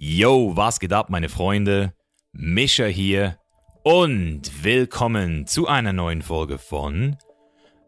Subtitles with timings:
[0.00, 1.92] Yo, was geht ab, meine Freunde?
[2.32, 3.36] Mischa hier
[3.82, 7.16] und willkommen zu einer neuen Folge von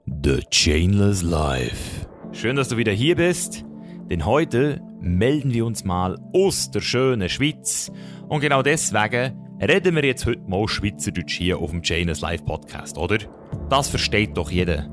[0.07, 2.09] The Chainless Life.
[2.33, 3.65] Schön, dass du wieder hier bist,
[4.11, 7.93] denn heute melden wir uns mal aus der schönen Schweiz
[8.29, 12.99] und genau deswegen reden wir jetzt heute mal Schweizerdeutsch hier auf dem Chainless Life Podcast,
[12.99, 13.19] oder?
[13.69, 14.91] Das versteht doch jeder.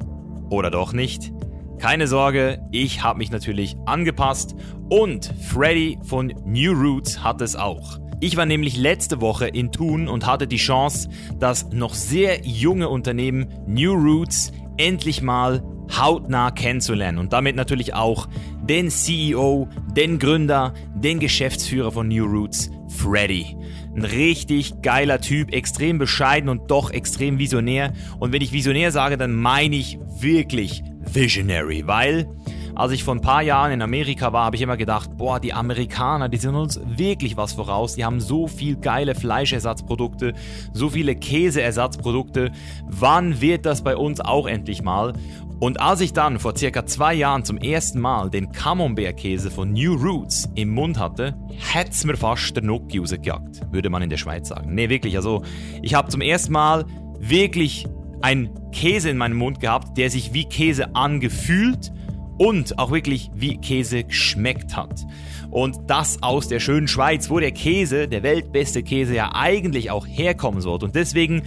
[0.51, 1.31] Oder doch nicht?
[1.79, 4.55] Keine Sorge, ich habe mich natürlich angepasst
[4.89, 7.99] und Freddy von New Roots hat es auch.
[8.19, 12.89] Ich war nämlich letzte Woche in Thun und hatte die Chance, das noch sehr junge
[12.89, 15.61] Unternehmen New Roots endlich mal
[15.95, 18.27] hautnah kennenzulernen und damit natürlich auch
[18.63, 23.55] den CEO, den Gründer, den Geschäftsführer von New Roots, Freddy.
[23.95, 27.93] Ein richtig geiler Typ, extrem bescheiden und doch extrem visionär.
[28.19, 30.83] Und wenn ich visionär sage, dann meine ich wirklich
[31.17, 32.27] Visionary, weil
[32.75, 35.51] als ich vor ein paar Jahren in Amerika war, habe ich immer gedacht, boah, die
[35.51, 37.95] Amerikaner, die sind uns wirklich was voraus.
[37.95, 40.33] Die haben so viel geile Fleischersatzprodukte,
[40.73, 42.51] so viele Käseersatzprodukte.
[42.85, 45.13] Wann wird das bei uns auch endlich mal?
[45.59, 49.95] Und als ich dann vor circa zwei Jahren zum ersten Mal den Camembert-Käse von New
[49.95, 51.33] Roots im Mund hatte,
[51.73, 54.75] hätt's mir fast der Nuki rausgejagt, würde man in der Schweiz sagen.
[54.75, 55.41] Nee, wirklich, also
[55.81, 56.85] ich habe zum ersten Mal
[57.19, 57.87] wirklich
[58.21, 61.91] ein Käse in meinem Mund gehabt, der sich wie Käse angefühlt
[62.37, 65.05] und auch wirklich wie Käse geschmeckt hat.
[65.49, 70.05] Und das aus der schönen Schweiz, wo der Käse, der weltbeste Käse ja eigentlich auch
[70.07, 70.85] herkommen sollte.
[70.85, 71.43] Und deswegen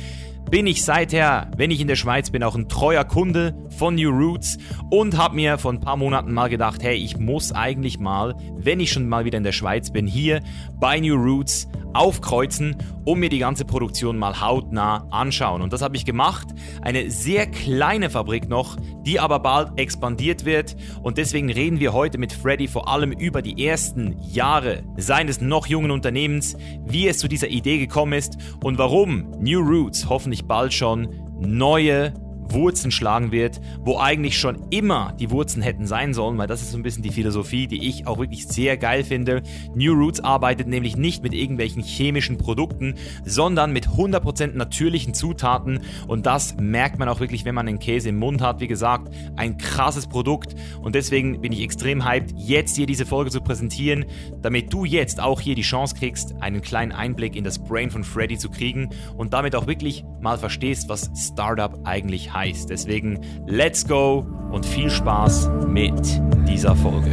[0.50, 4.10] bin ich seither, wenn ich in der Schweiz bin, auch ein treuer Kunde von New
[4.10, 4.58] Roots
[4.90, 8.80] und habe mir vor ein paar Monaten mal gedacht, hey, ich muss eigentlich mal, wenn
[8.80, 10.40] ich schon mal wieder in der Schweiz bin, hier
[10.80, 15.62] bei New Roots aufkreuzen, um mir die ganze Produktion mal hautnah anschauen.
[15.62, 16.48] Und das habe ich gemacht.
[16.82, 20.76] Eine sehr kleine Fabrik noch, die aber bald expandiert wird.
[21.02, 25.66] Und deswegen reden wir heute mit Freddy vor allem über die ersten Jahre seines noch
[25.66, 30.72] jungen Unternehmens, wie es zu dieser Idee gekommen ist und warum New Roots hoffentlich bald
[30.72, 31.08] schon
[31.40, 32.12] neue
[32.52, 36.72] Wurzeln schlagen wird, wo eigentlich schon immer die Wurzeln hätten sein sollen, weil das ist
[36.72, 39.42] so ein bisschen die Philosophie, die ich auch wirklich sehr geil finde.
[39.74, 42.94] New Roots arbeitet nämlich nicht mit irgendwelchen chemischen Produkten,
[43.24, 48.08] sondern mit 100% natürlichen Zutaten und das merkt man auch wirklich, wenn man den Käse
[48.08, 48.60] im Mund hat.
[48.60, 53.30] Wie gesagt, ein krasses Produkt und deswegen bin ich extrem hyped, jetzt hier diese Folge
[53.30, 54.04] zu präsentieren,
[54.42, 58.04] damit du jetzt auch hier die Chance kriegst, einen kleinen Einblick in das Brain von
[58.04, 62.70] Freddy zu kriegen und damit auch wirklich mal verstehst, was Startup eigentlich heißt heißt.
[62.70, 66.00] Deswegen let's go und viel Spaß mit
[66.48, 67.10] dieser Folge.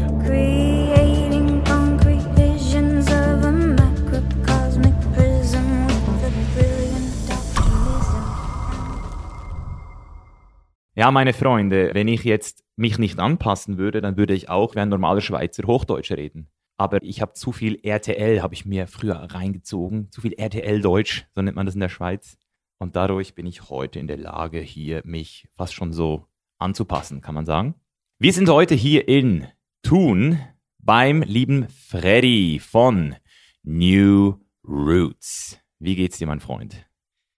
[10.96, 14.80] Ja, meine Freunde, wenn ich jetzt mich nicht anpassen würde, dann würde ich auch wie
[14.80, 16.48] ein normaler Schweizer Hochdeutsch reden.
[16.80, 20.10] Aber ich habe zu viel RTL, habe ich mir früher reingezogen.
[20.12, 22.38] Zu viel RTL-Deutsch, so nennt man das in der Schweiz.
[22.80, 26.28] Und dadurch bin ich heute in der Lage, hier mich fast schon so
[26.60, 27.76] anzupassen, kann man sagen.
[28.20, 29.48] Wir sind heute hier in
[29.82, 30.40] Thun
[30.78, 33.16] beim lieben Freddy von
[33.64, 35.60] New Roots.
[35.80, 36.86] Wie geht's dir, mein Freund?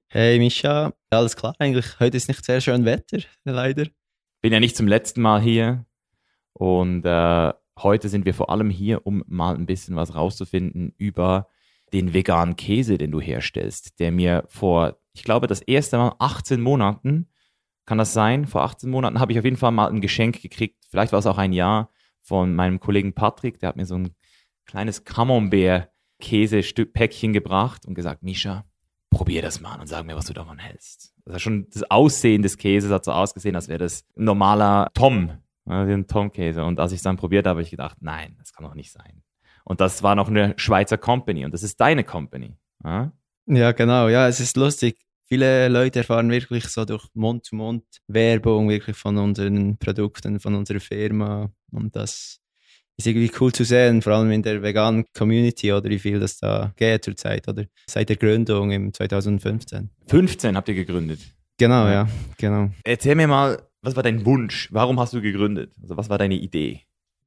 [0.10, 2.00] Hey Mischa, alles klar eigentlich.
[2.00, 3.86] Heute ist nicht sehr schön Wetter, leider.
[4.42, 5.86] Bin ja nicht zum letzten Mal hier
[6.54, 11.48] und äh, heute sind wir vor allem hier, um mal ein bisschen was rauszufinden über
[11.94, 16.62] den veganen Käse, den du herstellst, der mir vor ich glaube, das erste Mal 18
[16.62, 17.28] Monaten,
[17.86, 18.48] kann das sein?
[18.48, 20.86] Vor 18 Monaten habe ich auf jeden Fall mal ein Geschenk gekriegt.
[20.90, 21.90] Vielleicht war es auch ein Jahr
[22.22, 23.60] von meinem Kollegen Patrick.
[23.60, 24.16] Der hat mir so ein
[24.66, 28.64] kleines Camembert-Käsestück-Päckchen gebracht und gesagt, Misha,
[29.10, 31.14] probier das mal und sag mir, was du davon hältst.
[31.26, 35.32] Ist schon das Aussehen des Käses hat so ausgesehen, als wäre das ein normaler Tom,
[35.66, 36.64] wie ein Tom-Käse.
[36.64, 38.94] Und als ich es dann probiert habe, habe ich gedacht, nein, das kann doch nicht
[38.94, 39.22] sein.
[39.66, 42.56] Und das war noch eine Schweizer Company und das ist deine Company.
[42.86, 43.12] Ja,
[43.48, 44.08] ja genau.
[44.08, 50.40] Ja, es ist lustig viele Leute erfahren wirklich so durch Mund-zu-Mund-Werbung wirklich von unseren Produkten,
[50.40, 51.52] von unserer Firma.
[51.72, 52.40] Und das
[52.98, 56.38] ist irgendwie cool zu sehen, vor allem in der veganen Community oder wie viel das
[56.38, 59.90] da geht zurzeit oder seit der Gründung im 2015.
[60.08, 61.20] 15 habt ihr gegründet?
[61.58, 62.08] Genau, ja,
[62.38, 62.72] genau.
[62.84, 64.68] Erzähl mir mal, was war dein Wunsch?
[64.72, 65.74] Warum hast du gegründet?
[65.82, 66.82] Also was war deine Idee?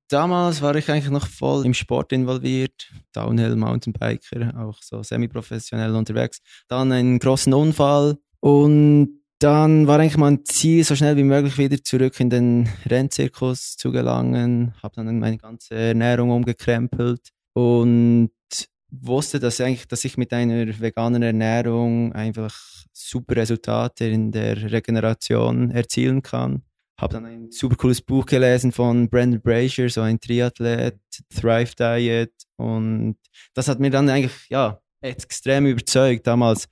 [0.08, 6.40] Damals war ich eigentlich noch voll im Sport involviert, Downhill, Mountainbiker, auch so semi-professionell unterwegs.
[6.68, 11.82] Dann einen großen Unfall und dann war eigentlich mein Ziel, so schnell wie möglich wieder
[11.82, 14.74] zurück in den Rennzirkus zu gelangen.
[14.82, 18.30] Habe dann meine ganze Ernährung umgekrempelt und
[18.90, 22.54] wusste, dass, eigentlich, dass ich mit einer veganen Ernährung einfach
[22.92, 26.62] super Resultate in der Regeneration erzielen kann
[27.02, 30.98] habe dann ein super cooles Buch gelesen von Brandon Brazier, so ein Triathlet,
[31.34, 32.32] Thrive Diet.
[32.56, 33.16] Und
[33.54, 36.68] das hat mir dann eigentlich, ja, extrem überzeugt damals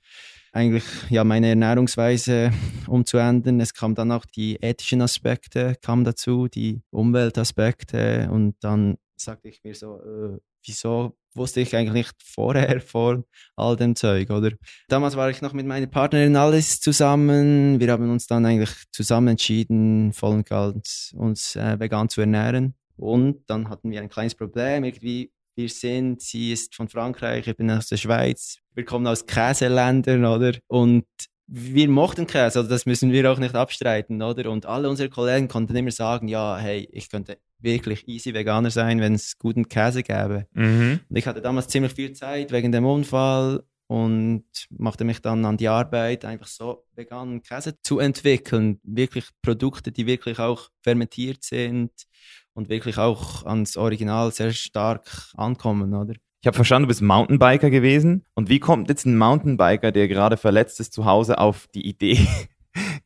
[0.53, 2.51] eigentlich ja meine Ernährungsweise
[2.87, 3.59] umzuändern.
[3.59, 9.61] Es kam dann auch die ethischen Aspekte kam dazu, die Umweltaspekte und dann sagte ich
[9.63, 13.23] mir so, äh, wieso wusste ich eigentlich nicht vorher vor
[13.55, 14.51] all dem Zeug, oder?
[14.89, 17.79] Damals war ich noch mit meiner Partnerin Alice zusammen.
[17.79, 22.75] Wir haben uns dann eigentlich zusammen entschieden, voll und ganz uns äh, vegan zu ernähren.
[22.97, 24.83] Und dann hatten wir ein kleines Problem.
[24.83, 28.57] Irgendwie wir sind, sie ist von Frankreich, ich bin aus der Schweiz.
[28.73, 30.53] Wir kommen aus Käseländern, oder?
[30.67, 31.05] Und
[31.47, 34.49] wir mochten Käse, also das müssen wir auch nicht abstreiten, oder?
[34.49, 38.99] Und alle unsere Kollegen konnten immer sagen, ja, hey, ich könnte wirklich easy Veganer sein,
[38.99, 40.47] wenn es guten Käse gäbe.
[40.53, 40.99] Mhm.
[41.09, 45.57] Und ich hatte damals ziemlich viel Zeit wegen dem Unfall und machte mich dann an
[45.57, 48.79] die Arbeit, einfach so veganen Käse zu entwickeln.
[48.83, 51.91] Wirklich Produkte, die wirklich auch fermentiert sind
[52.53, 56.13] und wirklich auch ans Original sehr stark ankommen, oder?
[56.41, 58.25] Ich habe verstanden, du bist Mountainbiker gewesen.
[58.33, 62.25] Und wie kommt jetzt ein Mountainbiker, der gerade verletzt ist zu Hause, auf die Idee,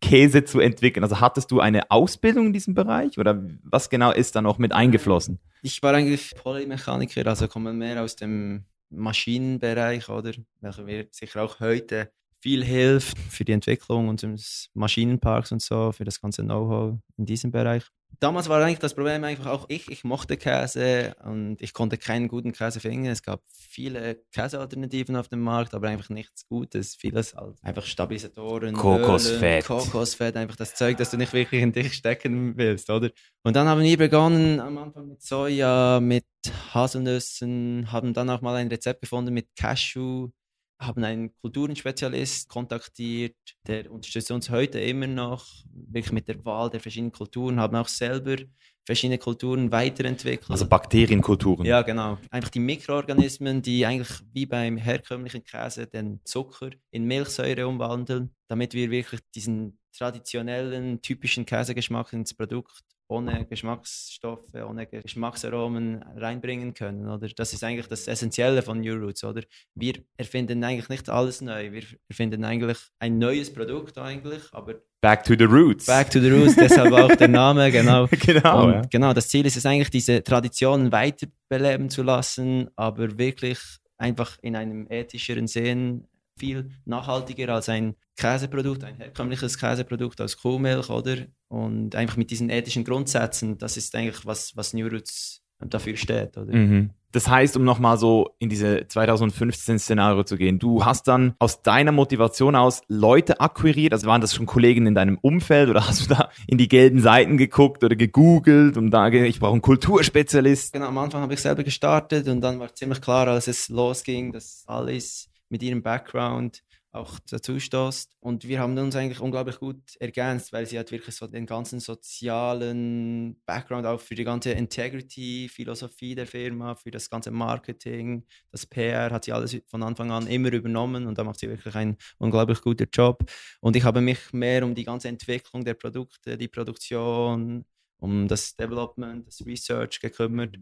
[0.05, 1.03] Käse zu entwickeln?
[1.03, 4.71] Also hattest du eine Ausbildung in diesem Bereich oder was genau ist da noch mit
[4.71, 5.39] eingeflossen?
[5.63, 10.31] Ich war eigentlich Polymechaniker, also komme mehr aus dem Maschinenbereich, oder?
[10.61, 12.11] Welcher mir sicher auch heute
[12.45, 17.49] viel hilft für die Entwicklung unseres Maschinenparks und so, für das ganze Know-how in diesem
[17.49, 17.85] Bereich
[18.19, 19.89] damals war eigentlich das Problem einfach auch ich.
[19.89, 23.07] Ich mochte Käse und ich konnte keinen guten Käse finden.
[23.07, 26.95] Es gab viele Käsealternativen auf dem Markt, aber einfach nichts Gutes.
[26.95, 29.69] Vieles halt einfach Stabilisatoren, Kokosfett.
[29.69, 33.09] Ölen, Kokosfett, einfach das Zeug, das du nicht wirklich in dich stecken willst, oder?
[33.43, 36.25] Und dann haben wir begonnen am Anfang mit Soja, mit
[36.73, 40.29] Haselnüssen, haben dann auch mal ein Rezept gefunden mit Cashew
[40.79, 43.35] haben einen Kulturenspezialist kontaktiert,
[43.67, 47.87] der unterstützt uns heute immer noch, wirklich mit der Wahl der verschiedenen Kulturen, haben auch
[47.87, 48.37] selber
[48.85, 50.49] verschiedene Kulturen weiterentwickelt.
[50.49, 51.65] Also Bakterienkulturen.
[51.65, 52.17] Ja, genau.
[52.29, 58.73] Einfach die Mikroorganismen, die eigentlich wie beim herkömmlichen Käse den Zucker in Milchsäure umwandeln, damit
[58.73, 67.07] wir wirklich diesen traditionellen, typischen Käsegeschmack ins Produkt ohne Geschmacksstoffe, ohne Geschmacksaromen reinbringen können.
[67.07, 67.27] Oder?
[67.29, 69.23] Das ist eigentlich das Essentielle von New Roots.
[69.23, 69.43] Oder?
[69.75, 71.71] Wir erfinden eigentlich nicht alles neu.
[71.71, 75.85] Wir erfinden eigentlich ein neues Produkt eigentlich, aber Back to the Roots.
[75.85, 78.07] Back to the Roots, deshalb auch der Name, genau.
[78.07, 78.81] genau, ja.
[78.89, 83.59] genau, das Ziel ist es eigentlich, diese Traditionen weiterbeleben zu lassen, aber wirklich
[83.99, 90.89] einfach in einem ethischeren Sinn viel nachhaltiger als ein Käseprodukt, ein herkömmliches Käseprodukt aus Kuhmilch,
[90.89, 91.17] oder?
[91.47, 96.37] Und einfach mit diesen ethischen Grundsätzen, das ist eigentlich was, was New Roots dafür steht,
[96.37, 96.53] oder?
[96.53, 96.91] Mhm.
[97.11, 101.93] Das heißt, um nochmal so in diese 2015-Szenario zu gehen, du hast dann aus deiner
[101.93, 106.13] Motivation aus Leute akquiriert, also waren das schon Kollegen in deinem Umfeld oder hast du
[106.13, 110.73] da in die gelben Seiten geguckt oder gegoogelt und da, ich brauche einen Kulturspezialist?
[110.73, 114.33] Genau, am Anfang habe ich selber gestartet und dann war ziemlich klar, als es losging,
[114.33, 116.63] dass alles mit ihrem Background
[116.95, 118.15] auch dazu stößt.
[118.21, 121.79] Und wir haben uns eigentlich unglaublich gut ergänzt, weil sie hat wirklich so den ganzen
[121.81, 129.11] sozialen Background auch für die ganze Integrity-Philosophie der Firma, für das ganze Marketing, das PR
[129.11, 132.61] hat sie alles von Anfang an immer übernommen und da macht sie wirklich einen unglaublich
[132.61, 133.29] guten Job.
[133.59, 137.65] Und ich habe mich mehr um die ganze Entwicklung der Produkte, die Produktion,
[137.99, 140.55] um das Development, das Research gekümmert.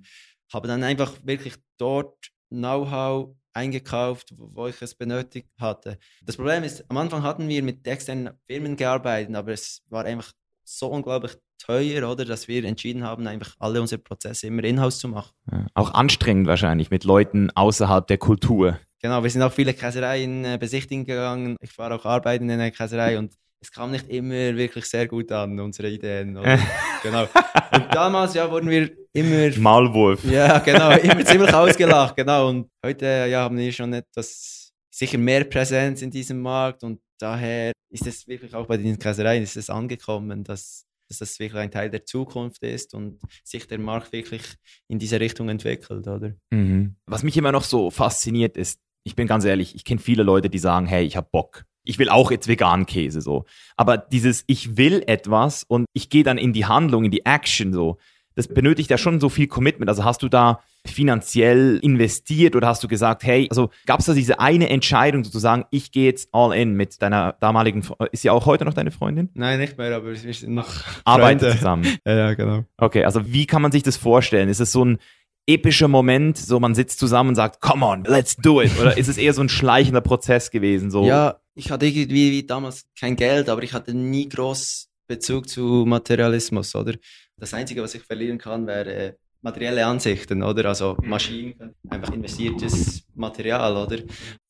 [0.52, 5.98] Habe dann einfach wirklich dort Know-how eingekauft, wo ich es benötigt hatte.
[6.24, 10.32] Das Problem ist, am Anfang hatten wir mit externen Firmen gearbeitet, aber es war einfach
[10.64, 15.08] so unglaublich teuer, oder, dass wir entschieden haben, einfach alle unsere Prozesse immer in-house zu
[15.08, 15.34] machen.
[15.52, 18.80] Ja, auch anstrengend wahrscheinlich mit Leuten außerhalb der Kultur.
[19.02, 21.58] Genau, wir sind auch viele Käsereien äh, besichtigen gegangen.
[21.62, 25.32] Ich war auch arbeiten in einer Käserei und es kam nicht immer wirklich sehr gut
[25.32, 26.38] an, unsere Ideen.
[27.04, 27.28] genau.
[27.72, 29.58] Und damals ja, wurden wir immer.
[29.58, 30.24] Malwurf.
[30.26, 32.50] Ja, genau, immer ziemlich ausgelacht, genau.
[32.50, 37.72] Und heute ja, haben wir schon etwas, sicher mehr Präsenz in diesem Markt und daher
[37.90, 41.72] ist es wirklich auch bei den Käsereien ist es angekommen, dass, dass das wirklich ein
[41.72, 44.44] Teil der Zukunft ist und sich der Markt wirklich
[44.90, 46.34] in diese Richtung entwickelt, oder?
[46.52, 46.96] Mhm.
[47.08, 50.50] Was mich immer noch so fasziniert ist, ich bin ganz ehrlich, ich kenne viele Leute,
[50.50, 53.46] die sagen, hey, ich habe Bock ich will auch jetzt vegan Käse so.
[53.78, 57.74] Aber dieses ich will etwas und ich gehe dann in die Handlung, in die Action
[57.74, 57.98] so,
[58.36, 59.90] das benötigt ja schon so viel Commitment.
[59.90, 64.14] Also hast du da finanziell investiert oder hast du gesagt, hey, also gab es da
[64.14, 68.46] diese eine Entscheidung sozusagen, ich gehe jetzt all in mit deiner damaligen, ist sie auch
[68.46, 69.30] heute noch deine Freundin?
[69.34, 70.68] Nein, nicht mehr, aber wir sind noch
[71.06, 71.86] Arbeiten zusammen.
[72.06, 72.66] ja, ja, genau.
[72.78, 74.50] Okay, also wie kann man sich das vorstellen?
[74.50, 74.98] Ist es so ein
[75.46, 78.72] epischer Moment, so man sitzt zusammen und sagt, come on, let's do it?
[78.80, 80.92] Oder ist es eher so ein schleichender Prozess gewesen?
[80.92, 81.06] So?
[81.06, 85.86] Ja, ich hatte irgendwie wie damals kein Geld, aber ich hatte nie groß Bezug zu
[85.86, 86.94] Materialismus, oder?
[87.38, 90.70] Das Einzige, was ich verlieren kann, wäre materielle Ansichten, oder?
[90.70, 94.00] Also Maschinen, einfach investiertes Material, oder?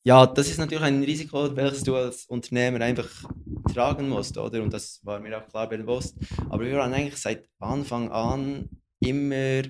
[0.04, 3.08] Ja, das ist natürlich ein Risiko, welches du als Unternehmer einfach
[3.74, 4.62] tragen musst, oder?
[4.62, 6.16] Und das war mir auch klar bewusst.
[6.48, 8.68] Aber wir waren eigentlich seit Anfang an
[9.00, 9.62] immer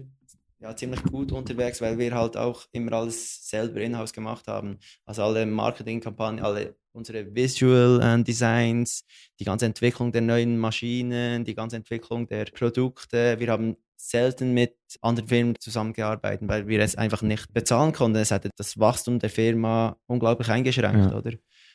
[0.65, 4.79] ja, ziemlich gut unterwegs, weil wir halt auch immer alles selber in-house gemacht haben.
[5.05, 9.05] Also alle Marketingkampagnen, alle unsere Visual äh, Designs,
[9.39, 13.39] die ganze Entwicklung der neuen Maschinen, die ganze Entwicklung der Produkte.
[13.39, 18.17] Wir haben selten mit anderen Firmen zusammengearbeitet, weil wir es einfach nicht bezahlen konnten.
[18.17, 21.19] Es hätte das Wachstum der Firma unglaublich eingeschränkt, ja.
[21.19, 21.33] oder?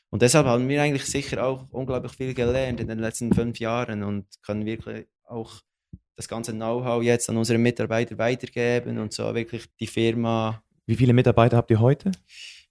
[0.09, 4.01] Und deshalb haben wir eigentlich sicher auch unglaublich viel gelernt in den letzten fünf Jahren
[4.01, 5.61] und können wirklich auch
[6.19, 10.61] das ganze Know-how jetzt an unsere Mitarbeiter weitergeben und so wirklich die Firma.
[10.85, 12.11] Wie viele Mitarbeiter habt ihr heute?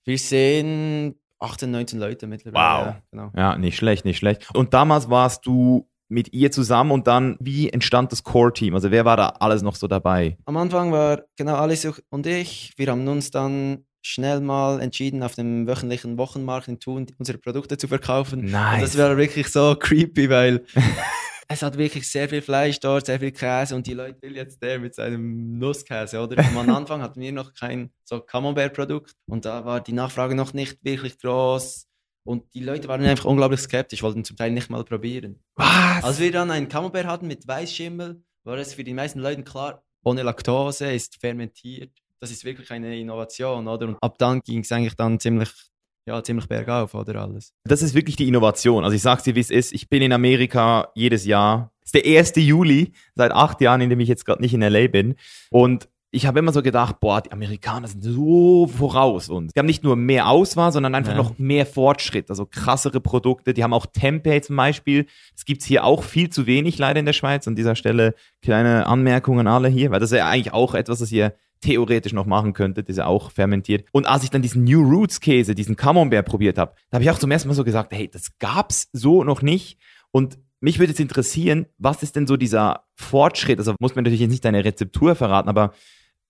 [0.05, 2.87] Wir sehen 18, 19 Leute mittlerweile.
[2.87, 2.87] Wow.
[2.87, 3.33] Ja, genau.
[3.35, 4.55] ja, nicht schlecht, nicht schlecht.
[4.55, 8.75] Und damals warst du mit ihr zusammen und dann, wie entstand das Core-Team?
[8.75, 10.37] Also wer war da alles noch so dabei?
[10.45, 12.75] Am Anfang war genau Alice und ich.
[12.76, 17.78] Wir haben uns dann schnell mal entschieden, auf dem wöchentlichen Wochenmarkt in Thun unsere Produkte
[17.78, 18.45] zu verkaufen.
[18.45, 18.75] Nice.
[18.75, 20.64] Und das war wirklich so creepy, weil
[21.50, 24.62] es hat wirklich sehr viel Fleisch dort, sehr viel Käse und die Leute will jetzt
[24.62, 26.38] der mit seinem Nusskäse, oder?
[26.38, 30.85] am Anfang hatten wir noch kein so Camembert-Produkt und da war die Nachfrage noch nicht
[30.85, 31.87] wirklich groß.
[32.25, 35.43] Und die Leute waren einfach unglaublich skeptisch, wollten zum Teil nicht mal probieren.
[35.55, 36.05] Was?
[36.05, 39.83] Als wir dann ein Camembert hatten mit Weißschimmel, war es für die meisten Leute klar,
[40.05, 41.93] ohne Laktose, ist fermentiert.
[42.21, 43.88] Das ist wirklich eine Innovation, oder?
[43.88, 45.50] Und ab dann ging es eigentlich dann ziemlich,
[46.09, 47.53] ja, ziemlich bergauf, oder alles.
[47.65, 48.83] Das ist wirklich die Innovation.
[48.83, 49.73] Also ich sag's dir, wie es ist.
[49.73, 51.71] Ich bin in Amerika jedes Jahr.
[51.83, 52.33] Es ist der 1.
[52.37, 55.17] Juli, seit acht Jahren, in dem ich jetzt gerade nicht in LA bin.
[55.50, 59.67] Und ich habe immer so gedacht, boah, die Amerikaner sind so voraus und die haben
[59.67, 61.19] nicht nur mehr Auswahl, sondern einfach ja.
[61.19, 63.53] noch mehr Fortschritt, also krassere Produkte.
[63.53, 65.05] Die haben auch Tempeh zum Beispiel.
[65.35, 67.47] Das gibt's hier auch viel zu wenig leider in der Schweiz.
[67.47, 71.12] An dieser Stelle kleine Anmerkungen alle hier, weil das ist ja eigentlich auch etwas, was
[71.12, 73.87] ihr theoretisch noch machen könntet, ist ja auch fermentiert.
[73.93, 77.11] Und als ich dann diesen New Roots Käse, diesen Camembert probiert habe, da habe ich
[77.11, 79.79] auch zum ersten Mal so gesagt, hey, das gab's so noch nicht.
[80.11, 83.59] Und mich würde jetzt interessieren, was ist denn so dieser Fortschritt?
[83.59, 85.73] Also muss man natürlich jetzt nicht deine Rezeptur verraten, aber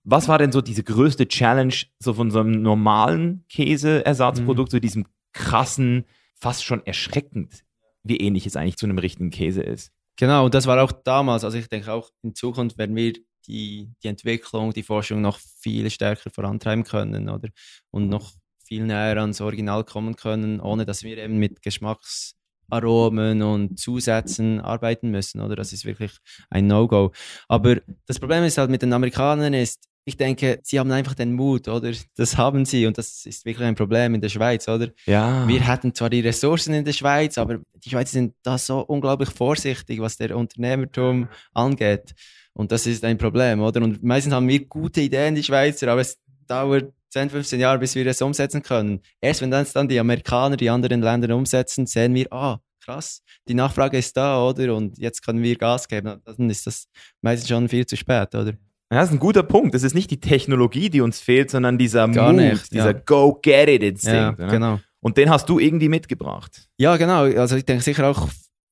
[0.03, 4.75] was war denn so diese größte Challenge so von so einem normalen Käseersatzprodukt, mhm.
[4.75, 6.05] so diesem krassen,
[6.35, 7.63] fast schon erschreckend,
[8.03, 9.91] wie ähnlich es eigentlich zu einem richtigen Käse ist?
[10.15, 11.43] Genau, und das war auch damals.
[11.43, 13.13] Also ich denke auch in Zukunft werden wir
[13.49, 17.49] die, die Entwicklung, die Forschung noch viel stärker vorantreiben können, oder?
[17.91, 18.31] Und noch
[18.63, 25.09] viel näher ans Original kommen können, ohne dass wir eben mit Geschmacksaromen und Zusätzen arbeiten
[25.09, 25.55] müssen, oder?
[25.55, 26.15] Das ist wirklich
[26.49, 27.11] ein No-Go.
[27.47, 31.33] Aber das Problem ist halt mit den Amerikanern ist, ich denke, sie haben einfach den
[31.33, 31.91] Mut, oder?
[32.15, 34.89] Das haben sie und das ist wirklich ein Problem in der Schweiz, oder?
[35.05, 35.47] Ja.
[35.47, 39.29] Wir hätten zwar die Ressourcen in der Schweiz, aber die Schweizer sind da so unglaublich
[39.29, 42.13] vorsichtig, was der Unternehmertum angeht.
[42.59, 43.81] Und das ist ein Problem, oder?
[43.81, 47.95] Und meistens haben wir gute Ideen, die Schweizer, aber es dauert 10, 15 Jahre, bis
[47.95, 48.99] wir das umsetzen können.
[49.21, 53.53] Erst wenn das dann die Amerikaner, die anderen Länder umsetzen, sehen wir, ah, krass, die
[53.53, 54.75] Nachfrage ist da, oder?
[54.75, 56.19] Und jetzt können wir Gas geben.
[56.25, 56.89] Dann ist das
[57.21, 58.51] meistens schon viel zu spät, oder?
[58.91, 59.73] Ja, das ist ein guter Punkt.
[59.73, 63.01] Es ist nicht die Technologie, die uns fehlt, sondern dieser Gar Mut, nicht, dieser ja.
[63.05, 64.37] Go Get It Instinct.
[64.37, 64.79] Ja, genau.
[64.99, 66.67] Und den hast du irgendwie mitgebracht.
[66.77, 67.21] Ja, genau.
[67.21, 68.27] Also ich denke sicher auch,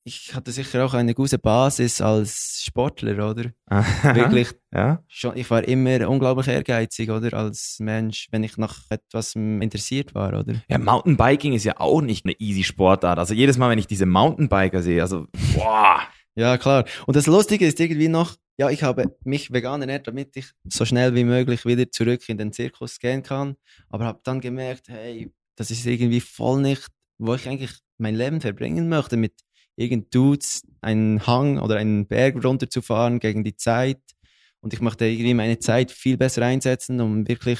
[0.07, 3.51] ich hatte sicher auch eine gute Basis als Sportler, oder?
[4.13, 4.51] Wirklich.
[4.73, 5.03] Ja.
[5.09, 7.37] Schon, ich war immer unglaublich ehrgeizig, oder?
[7.37, 10.63] Als Mensch, wenn ich nach etwas interessiert war, oder?
[10.69, 13.19] Ja, Mountainbiking ist ja auch nicht eine easy Sportart.
[13.19, 15.99] Also jedes Mal, wenn ich diese Mountainbiker sehe, also boah.
[16.35, 16.85] Ja, klar.
[17.05, 20.85] Und das Lustige ist irgendwie noch, ja, ich habe mich vegan ernährt, damit ich so
[20.85, 23.57] schnell wie möglich wieder zurück in den Zirkus gehen kann.
[23.89, 26.87] Aber habe dann gemerkt, hey, das ist irgendwie voll nicht,
[27.17, 29.33] wo ich eigentlich mein Leben verbringen möchte, mit
[29.77, 34.01] irgend Dudes einen Hang oder einen Berg runterzufahren gegen die Zeit.
[34.59, 37.59] Und ich möchte irgendwie meine Zeit viel besser einsetzen, um wirklich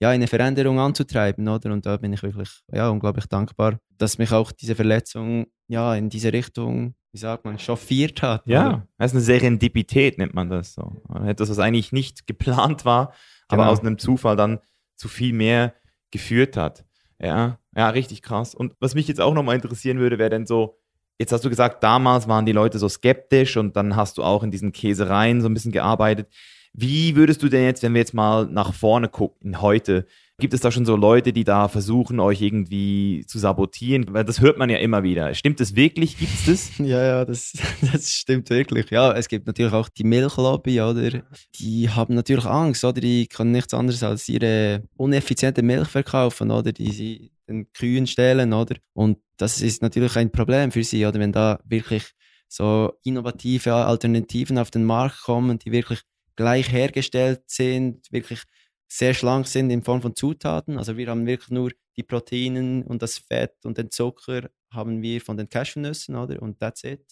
[0.00, 1.72] ja, eine Veränderung anzutreiben, oder?
[1.72, 6.08] Und da bin ich wirklich ja, unglaublich dankbar, dass mich auch diese Verletzung ja in
[6.08, 8.46] diese Richtung wie sagt man, chauffiert hat.
[8.46, 8.88] Ja, oder?
[8.98, 10.92] das ist eine Serendipität, nennt man das so.
[11.26, 13.12] Etwas, was eigentlich nicht geplant war,
[13.48, 13.72] aber Genau.
[13.72, 14.60] aus einem Zufall dann
[14.96, 15.74] zu viel mehr
[16.10, 16.84] geführt hat.
[17.18, 18.54] Ja, ja, richtig krass.
[18.54, 20.78] Und was mich jetzt auch nochmal interessieren würde, wäre denn so,
[21.18, 24.42] jetzt hast du gesagt, damals waren die Leute so skeptisch und dann hast du auch
[24.42, 26.28] in diesen Käsereien so ein bisschen gearbeitet.
[26.72, 30.06] Wie würdest du denn jetzt, wenn wir jetzt mal nach vorne gucken, heute,
[30.38, 34.06] gibt es da schon so Leute, die da versuchen, euch irgendwie zu sabotieren?
[34.10, 35.34] Weil das hört man ja immer wieder.
[35.34, 36.16] Stimmt das wirklich?
[36.18, 36.78] Gibt es das?
[36.86, 37.54] Ja, ja, das,
[37.92, 38.90] das stimmt wirklich.
[38.90, 41.22] Ja, es gibt natürlich auch die Milchlobby, oder?
[41.56, 43.00] Die haben natürlich Angst, oder?
[43.00, 46.70] Die können nichts anderes als ihre uneffiziente Milch verkaufen, oder?
[46.70, 48.76] Die den Kühen stehlen, oder?
[48.92, 51.18] Und das ist natürlich ein Problem für sie, oder?
[51.18, 52.12] Wenn da wirklich
[52.48, 56.02] so innovative Alternativen auf den Markt kommen, die wirklich
[56.36, 58.42] gleich hergestellt sind, wirklich
[58.88, 60.78] sehr schlank sind in Form von Zutaten.
[60.78, 65.20] Also wir haben wirklich nur die Proteine und das Fett und den Zucker haben wir
[65.20, 66.40] von den Cashewnüssen, oder?
[66.40, 67.04] Und that's it.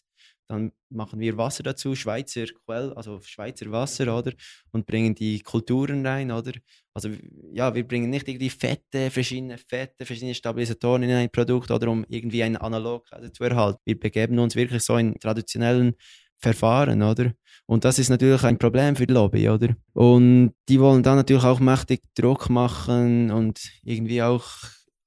[0.48, 4.32] Dann machen wir Wasser dazu, Schweizer Quell, also Schweizer Wasser, oder?
[4.70, 6.52] Und bringen die Kulturen rein, oder?
[6.94, 7.10] Also
[7.52, 12.04] ja, wir bringen nicht irgendwie Fette, verschiedene Fette, verschiedene Stabilisatoren in ein Produkt, oder um
[12.08, 13.80] irgendwie einen Analog zu erhalten.
[13.84, 15.94] Wir begeben uns wirklich so in traditionellen
[16.38, 17.32] Verfahren, oder?
[17.66, 19.74] Und das ist natürlich ein Problem für die Lobby, oder?
[19.94, 24.46] Und die wollen dann natürlich auch mächtig Druck machen und irgendwie auch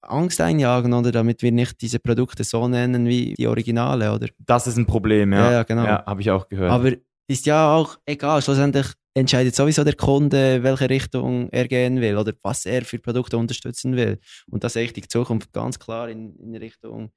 [0.10, 1.12] Angst einjagen, oder?
[1.12, 4.28] Damit wir nicht diese Produkte so nennen wie die Originale, oder?
[4.40, 5.40] Das ist ein Problem, ja.
[5.40, 5.86] Ja, ja genau.
[5.86, 6.72] Ja, habe ich auch gehört.
[6.72, 6.92] Aber
[7.28, 8.42] ist ja auch egal.
[8.42, 13.38] Schlussendlich entscheidet sowieso der Kunde, welche Richtung er gehen will oder was er für Produkte
[13.38, 14.20] unterstützen will.
[14.50, 17.12] Und das sehe ich die Zukunft ganz klar in, in Richtung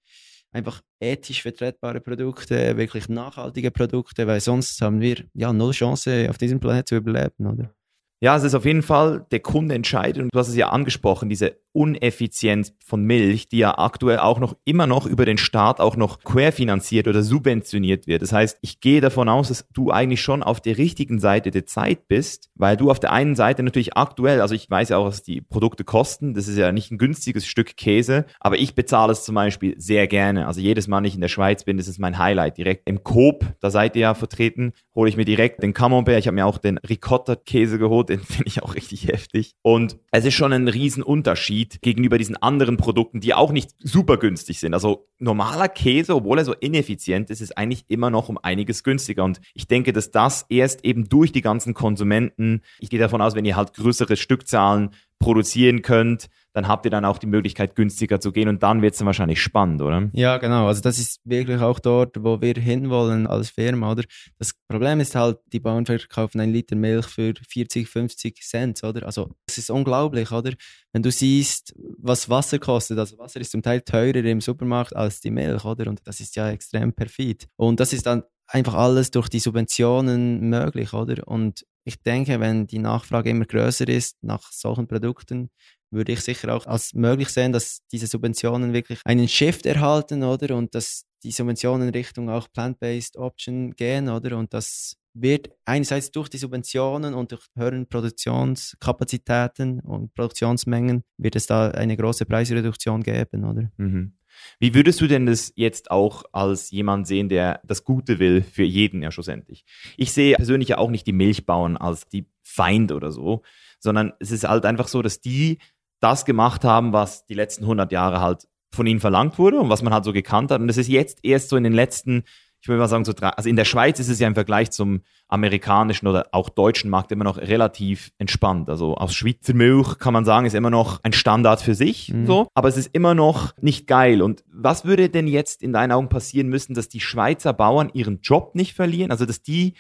[0.53, 6.37] einfach ethisch vertretbare Produkte, wirklich nachhaltige Produkte, weil sonst haben wir ja null Chance auf
[6.37, 7.75] diesem Planet zu überleben, oder?
[8.23, 11.29] Ja, es ist auf jeden Fall der Kunde entscheidet und du hast es ja angesprochen,
[11.29, 15.97] diese Uneffizienz von Milch, die ja aktuell auch noch immer noch über den Staat auch
[15.97, 18.23] noch querfinanziert oder subventioniert wird.
[18.23, 21.67] Das heißt, ich gehe davon aus, dass du eigentlich schon auf der richtigen Seite der
[21.67, 25.07] Zeit bist, weil du auf der einen Seite natürlich aktuell, also ich weiß ja auch,
[25.07, 29.13] was die Produkte kosten, das ist ja nicht ein günstiges Stück Käse, aber ich bezahle
[29.13, 30.47] es zum Beispiel sehr gerne.
[30.47, 32.59] Also jedes Mal, wenn ich in der Schweiz bin, das ist mein Highlight.
[32.59, 36.19] Direkt im Coop, da seid ihr ja vertreten, hole ich mir direkt den Camembert.
[36.19, 39.55] Ich habe mir auch den Ricotta-Käse geholt, den finde ich auch richtig heftig.
[39.63, 44.61] Und es ist schon ein Riesenunterschied gegenüber diesen anderen Produkten, die auch nicht super günstig
[44.61, 44.75] sind.
[44.75, 49.25] Also normaler Käse, obwohl er so ineffizient ist, ist eigentlich immer noch um einiges günstiger.
[49.25, 53.35] Und ich denke, dass das erst eben durch die ganzen Konsumenten, ich gehe davon aus,
[53.35, 58.21] wenn ihr halt größere Stückzahlen produzieren könnt, dann habt ihr dann auch die Möglichkeit, günstiger
[58.21, 60.11] zu gehen und dann wird es dann wahrscheinlich spannend, oder?
[60.13, 60.67] Ja, genau.
[60.67, 64.05] Also das ist wirklich auch dort, wo wir hinwollen als Firma, oder?
[64.39, 69.07] Das Problem ist halt, die Bauern verkaufen ein Liter Milch für 40, 50 Cent, oder?
[69.07, 70.53] Also das ist unglaublich, oder?
[70.93, 75.21] Wenn du siehst, was Wasser kostet, also Wasser ist zum Teil teurer im Supermarkt als
[75.21, 75.89] die Milch, oder?
[75.89, 77.49] Und das ist ja extrem perfid.
[77.57, 81.27] Und das ist dann einfach alles durch die Subventionen möglich, oder?
[81.27, 85.51] Und ich denke, wenn die Nachfrage immer größer ist nach solchen Produkten,
[85.93, 90.57] würde ich sicher auch als möglich sehen, dass diese Subventionen wirklich einen Shift erhalten, oder?
[90.57, 94.37] Und dass die Subventionen Richtung auch Plant-Based Option gehen, oder?
[94.37, 101.47] Und das wird einerseits durch die Subventionen und durch höheren Produktionskapazitäten und Produktionsmengen wird es
[101.47, 103.71] da eine große Preisreduktion geben, oder?
[103.77, 104.15] Mhm.
[104.59, 108.63] Wie würdest du denn das jetzt auch als jemand sehen, der das Gute will für
[108.63, 109.65] jeden ja schlussendlich?
[109.99, 113.43] Ich sehe persönlich ja auch nicht die Milchbauern als die Feind oder so,
[113.79, 115.59] sondern es ist halt einfach so, dass die
[116.03, 119.83] das gemacht haben, was die letzten 100 Jahre halt von ihnen verlangt wurde und was
[119.83, 120.61] man halt so gekannt hat.
[120.61, 122.25] Und das ist jetzt erst so in den letzten,
[122.61, 124.71] ich würde mal sagen, so drei, also in der Schweiz ist es ja im Vergleich
[124.71, 128.69] zum amerikanischen oder auch deutschen Markt immer noch relativ entspannt.
[128.69, 132.27] Also aus Schweizer Milch kann man sagen, ist immer noch ein Standard für sich, mhm.
[132.27, 132.49] so.
[132.55, 134.23] Aber es ist immer noch nicht geil.
[134.23, 138.21] Und was würde denn jetzt in deinen Augen passieren müssen, dass die Schweizer Bauern ihren
[138.23, 139.11] Job nicht verlieren?
[139.11, 139.75] Also, dass die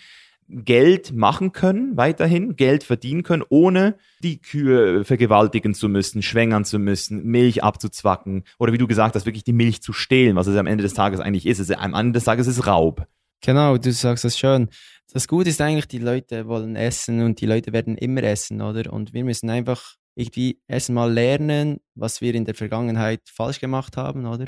[0.49, 6.79] Geld machen können, weiterhin Geld verdienen können, ohne die Kühe vergewaltigen zu müssen, schwängern zu
[6.79, 10.57] müssen, Milch abzuzwacken oder wie du gesagt hast, wirklich die Milch zu stehlen, was es
[10.57, 11.59] am Ende des Tages eigentlich ist.
[11.59, 13.07] Es, am Ende des Tages ist Raub.
[13.41, 14.69] Genau, du sagst das schön.
[15.13, 18.93] Das Gute ist eigentlich, die Leute wollen essen und die Leute werden immer essen, oder?
[18.93, 24.27] Und wir müssen einfach irgendwie erstmal lernen, was wir in der Vergangenheit falsch gemacht haben,
[24.27, 24.47] oder?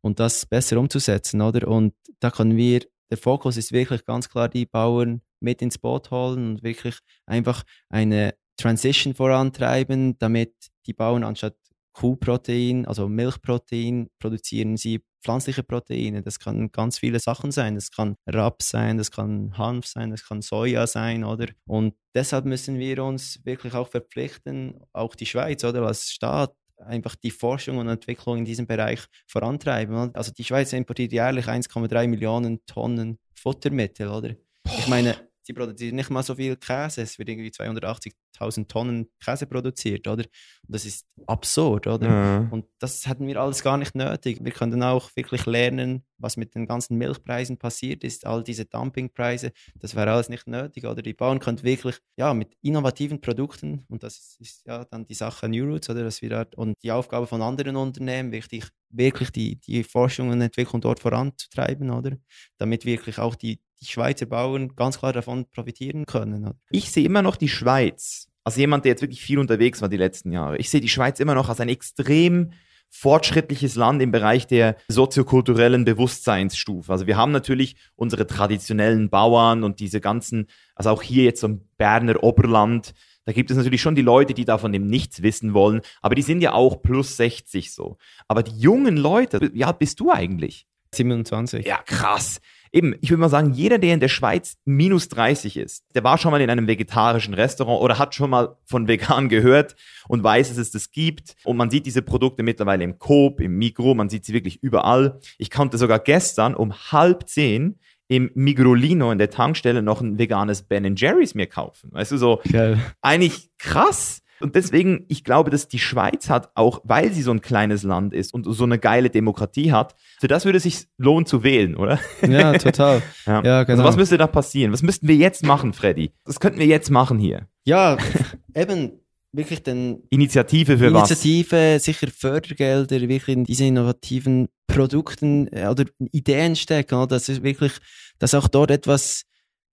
[0.00, 1.66] Und das besser umzusetzen, oder?
[1.66, 6.10] Und da können wir, der Fokus ist wirklich ganz klar die Bauern mit ins Boot
[6.10, 10.54] holen und wirklich einfach eine Transition vorantreiben, damit
[10.86, 11.56] die Bauern anstatt
[11.92, 16.22] Kuhprotein, also Milchprotein, produzieren sie pflanzliche Proteine.
[16.22, 17.74] Das kann ganz viele Sachen sein.
[17.74, 21.46] Das kann Raps sein, das kann Hanf sein, das kann Soja sein, oder?
[21.66, 27.16] Und deshalb müssen wir uns wirklich auch verpflichten, auch die Schweiz, oder als Staat, einfach
[27.16, 30.14] die Forschung und Entwicklung in diesem Bereich vorantreiben.
[30.14, 34.36] Also die Schweiz importiert jährlich 1,3 Millionen Tonnen Futtermittel, oder?
[34.64, 37.00] Ich meine, sie produzieren nicht mal so viel Käse.
[37.00, 40.24] Es wird irgendwie 280.000 Tonnen Käse produziert, oder?
[40.24, 42.06] Und das ist absurd, oder?
[42.06, 42.48] Ja.
[42.50, 44.40] Und das hatten wir alles gar nicht nötig.
[44.42, 49.52] Wir können auch wirklich lernen, was mit den ganzen Milchpreisen passiert ist, all diese Dumpingpreise,
[49.80, 51.00] das wäre alles nicht nötig, oder?
[51.00, 55.14] Die Bauern können wirklich, ja, mit innovativen Produkten, und das ist, ist ja dann die
[55.14, 56.04] Sache New Roots, oder?
[56.04, 60.42] Dass wir dort, und die Aufgabe von anderen Unternehmen, wichtig, wirklich die, die Forschung und
[60.42, 62.18] Entwicklung dort voranzutreiben, oder?
[62.58, 66.54] Damit wirklich auch die, die Schweizer Bauern ganz klar davon profitieren können.
[66.70, 69.96] Ich sehe immer noch die Schweiz, als jemand, der jetzt wirklich viel unterwegs war die
[69.96, 72.52] letzten Jahre, ich sehe die Schweiz immer noch als ein extrem
[72.90, 76.90] fortschrittliches Land im Bereich der soziokulturellen Bewusstseinsstufe.
[76.90, 81.48] Also wir haben natürlich unsere traditionellen Bauern und diese ganzen, also auch hier jetzt so
[81.48, 82.94] im Berner Oberland,
[83.26, 86.22] da gibt es natürlich schon die Leute, die davon dem nichts wissen wollen, aber die
[86.22, 87.98] sind ja auch plus 60 so.
[88.26, 90.66] Aber die jungen Leute, wie alt bist du eigentlich?
[90.94, 91.66] 27.
[91.66, 92.40] Ja, krass.
[92.72, 96.18] Eben, ich würde mal sagen, jeder, der in der Schweiz minus 30 ist, der war
[96.18, 99.76] schon mal in einem vegetarischen Restaurant oder hat schon mal von vegan gehört
[100.08, 101.34] und weiß, dass es das gibt.
[101.44, 105.20] Und man sieht diese Produkte mittlerweile im Coop, im Mikro, man sieht sie wirklich überall.
[105.38, 107.78] Ich konnte sogar gestern um halb zehn
[108.08, 111.90] im Migrolino in der Tankstelle noch ein veganes Ben Jerry's mir kaufen.
[111.92, 112.80] Weißt du, so Geil.
[113.02, 114.22] eigentlich krass.
[114.40, 118.14] Und deswegen, ich glaube, dass die Schweiz hat, auch weil sie so ein kleines Land
[118.14, 121.76] ist und so eine geile Demokratie hat, für das würde es sich lohnen zu wählen,
[121.76, 121.98] oder?
[122.26, 123.02] Ja, total.
[123.26, 123.78] Ja, Ja, genau.
[123.78, 124.72] Also was müsste da passieren?
[124.72, 126.12] Was müssten wir jetzt machen, Freddy?
[126.24, 127.48] Was könnten wir jetzt machen hier?
[127.64, 127.96] Ja,
[128.54, 128.92] eben
[129.32, 131.10] wirklich den Initiative für was?
[131.10, 137.72] Initiative, sicher Fördergelder, wirklich in diese innovativen Produkten äh, oder Ideen stecken, dass es wirklich,
[138.18, 139.24] dass auch dort etwas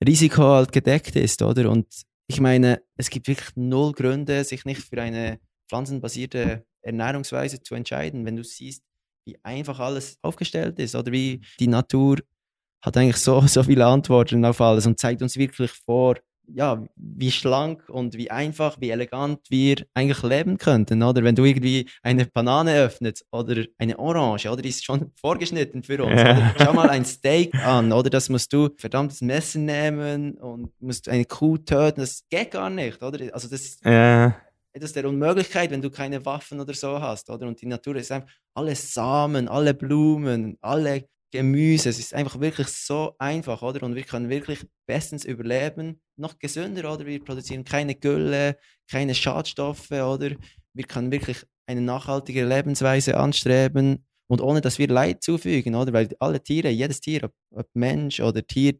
[0.06, 1.70] Risiko halt gedeckt ist, oder?
[1.70, 1.88] Und
[2.28, 8.26] ich meine, es gibt wirklich null Gründe, sich nicht für eine pflanzenbasierte Ernährungsweise zu entscheiden,
[8.26, 8.84] wenn du siehst,
[9.26, 12.18] wie einfach alles aufgestellt ist, oder wie die Natur
[12.82, 16.16] hat eigentlich so, so viele Antworten auf alles und zeigt uns wirklich vor,
[16.54, 21.24] ja, wie schlank und wie einfach, wie elegant wir eigentlich leben könnten, oder?
[21.24, 24.62] Wenn du irgendwie eine Banane öffnest oder eine Orange, oder?
[24.62, 26.22] Die ist schon vorgeschnitten für uns.
[26.22, 26.54] Ja.
[26.62, 28.10] Schau mal ein Steak an, oder?
[28.10, 32.02] Das musst du verdammtes Messer nehmen und musst eine Kuh töten.
[32.02, 33.34] Das geht gar nicht, oder?
[33.34, 34.32] Also das ist Äh,
[34.74, 37.48] etwas der Unmöglichkeit, wenn du keine Waffen oder so hast, oder?
[37.48, 41.90] Und die Natur ist einfach alle Samen, alle Blumen, alle Gemüse.
[41.90, 43.84] Es ist einfach wirklich so einfach, oder?
[43.84, 46.02] Und wir können wirklich bestens überleben.
[46.18, 47.06] Noch gesünder, oder?
[47.06, 48.58] Wir produzieren keine Gülle,
[48.90, 50.32] keine Schadstoffe, oder?
[50.74, 55.92] Wir können wirklich eine nachhaltige Lebensweise anstreben und ohne, dass wir Leid zufügen, oder?
[55.92, 58.76] Weil alle Tiere, jedes Tier, ob, ob Mensch oder Tier,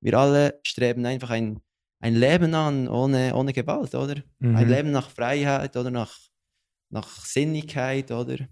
[0.00, 1.60] wir alle streben einfach ein,
[2.00, 4.16] ein Leben an ohne, ohne Gewalt, oder?
[4.40, 4.68] Ein mhm.
[4.68, 6.18] Leben nach Freiheit oder nach,
[6.90, 8.48] nach Sinnigkeit, oder?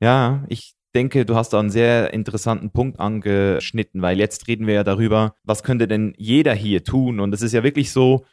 [0.00, 4.74] Ja, ich denke, du hast da einen sehr interessanten Punkt angeschnitten, weil jetzt reden wir
[4.74, 7.20] ja darüber, was könnte denn jeder hier tun?
[7.20, 8.24] Und es ist ja wirklich so,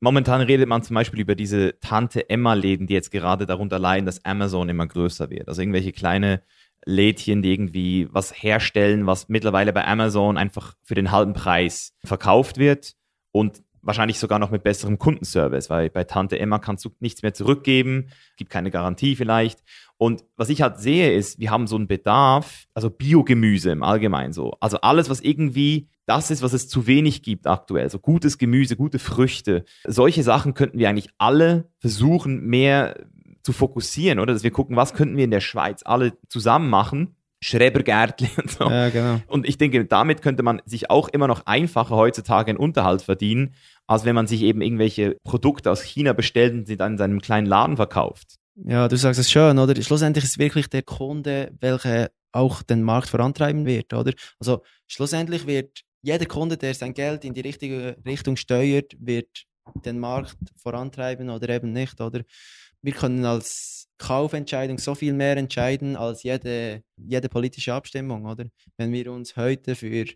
[0.00, 4.68] momentan redet man zum Beispiel über diese Tante-Emma-Läden, die jetzt gerade darunter leiden, dass Amazon
[4.68, 5.48] immer größer wird.
[5.48, 6.42] Also irgendwelche kleine
[6.84, 12.56] Lädchen, die irgendwie was herstellen, was mittlerweile bei Amazon einfach für den halben Preis verkauft
[12.56, 12.94] wird
[13.32, 17.34] und wahrscheinlich sogar noch mit besserem Kundenservice, weil bei Tante Emma kannst du nichts mehr
[17.34, 19.62] zurückgeben, gibt keine Garantie vielleicht.
[19.98, 24.32] Und was ich halt sehe, ist, wir haben so einen Bedarf, also Biogemüse im Allgemeinen
[24.32, 24.52] so.
[24.60, 27.90] Also alles, was irgendwie das ist, was es zu wenig gibt aktuell.
[27.90, 29.64] So gutes Gemüse, gute Früchte.
[29.84, 33.06] Solche Sachen könnten wir eigentlich alle versuchen, mehr
[33.42, 34.32] zu fokussieren, oder?
[34.32, 37.16] Dass wir gucken, was könnten wir in der Schweiz alle zusammen machen.
[37.40, 38.70] Schrebergärtli und so.
[38.70, 39.20] Ja, genau.
[39.26, 43.54] Und ich denke, damit könnte man sich auch immer noch einfacher heutzutage einen Unterhalt verdienen,
[43.86, 47.20] als wenn man sich eben irgendwelche Produkte aus China bestellt und sie dann in seinem
[47.20, 48.38] kleinen Laden verkauft.
[48.64, 49.80] Ja, du sagst es schön, oder?
[49.80, 54.12] Schlussendlich ist wirklich der Kunde, welcher auch den Markt vorantreiben wird, oder?
[54.40, 59.44] Also schlussendlich wird jeder Kunde, der sein Geld in die richtige Richtung steuert, wird
[59.84, 62.22] den Markt vorantreiben oder eben nicht, oder?
[62.82, 68.46] Wir können als Kaufentscheidung so viel mehr entscheiden als jede, jede politische Abstimmung, oder?
[68.76, 70.06] Wenn wir uns heute für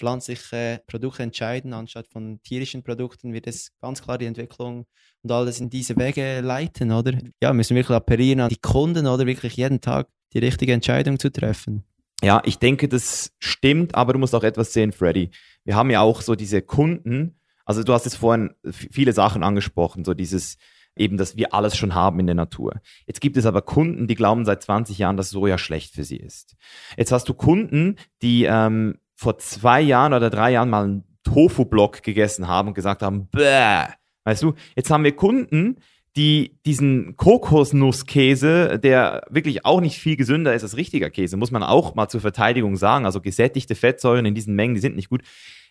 [0.00, 4.86] pflanzliche Produkte entscheiden, anstatt von tierischen Produkten, wird es ganz klar die Entwicklung
[5.22, 7.12] und alles in diese Wege leiten, oder?
[7.42, 11.18] Ja, müssen wir wirklich appellieren an die Kunden, oder wirklich jeden Tag die richtige Entscheidung
[11.18, 11.84] zu treffen.
[12.22, 15.30] Ja, ich denke, das stimmt, aber du musst auch etwas sehen, Freddy.
[15.64, 20.04] Wir haben ja auch so diese Kunden, also du hast jetzt vorhin viele Sachen angesprochen,
[20.04, 20.56] so dieses
[20.96, 22.80] eben, dass wir alles schon haben in der Natur.
[23.06, 26.16] Jetzt gibt es aber Kunden, die glauben seit 20 Jahren, dass Soja schlecht für sie
[26.16, 26.56] ist.
[26.96, 32.02] Jetzt hast du Kunden, die ähm, vor zwei Jahren oder drei Jahren mal einen Tofu-Block
[32.02, 33.84] gegessen haben und gesagt haben, bäh.
[34.24, 35.76] Weißt du, jetzt haben wir Kunden,
[36.16, 41.62] die diesen Kokosnusskäse, der wirklich auch nicht viel gesünder ist als richtiger Käse, muss man
[41.62, 43.04] auch mal zur Verteidigung sagen.
[43.04, 45.20] Also gesättigte Fettsäuren in diesen Mengen, die sind nicht gut.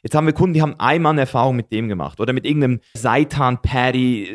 [0.03, 2.81] Jetzt haben wir Kunden, die haben einmal eine Erfahrung mit dem gemacht oder mit irgendeinem
[2.93, 4.29] Seitan-Patty.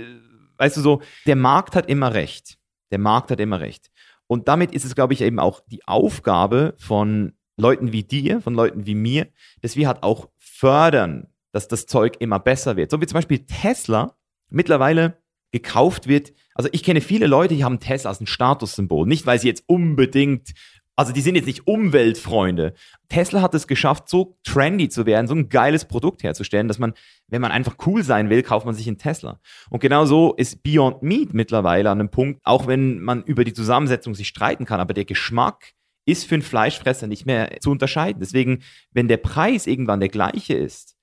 [0.58, 2.58] Weißt du so, der Markt hat immer recht.
[2.90, 3.92] Der Markt hat immer recht.
[4.26, 8.54] Und damit ist es, glaube ich, eben auch die Aufgabe von Leuten wie dir, von
[8.54, 9.28] Leuten wie mir,
[9.62, 12.90] dass wir halt auch fördern, dass das Zeug immer besser wird.
[12.90, 14.16] So wie zum Beispiel Tesla
[14.50, 15.18] mittlerweile
[15.52, 16.32] gekauft wird.
[16.54, 19.06] Also ich kenne viele Leute, die haben Tesla als ein Statussymbol.
[19.06, 20.52] Nicht, weil sie jetzt unbedingt
[20.96, 22.74] Also die sind jetzt nicht Umweltfreunde.
[23.08, 26.94] Tesla hat es geschafft, so trendy zu werden, so ein geiles Produkt herzustellen, dass man,
[27.28, 29.40] wenn man einfach cool sein will, kauft man sich einen Tesla.
[29.70, 33.52] Und genau so ist Beyond Meat mittlerweile an einem Punkt, auch wenn man über die
[33.52, 35.74] Zusammensetzung sich streiten kann, aber der Geschmack
[36.06, 38.20] ist für einen Fleischfresser nicht mehr zu unterscheiden.
[38.20, 38.62] Deswegen,
[38.92, 40.96] wenn der Preis irgendwann der gleiche ist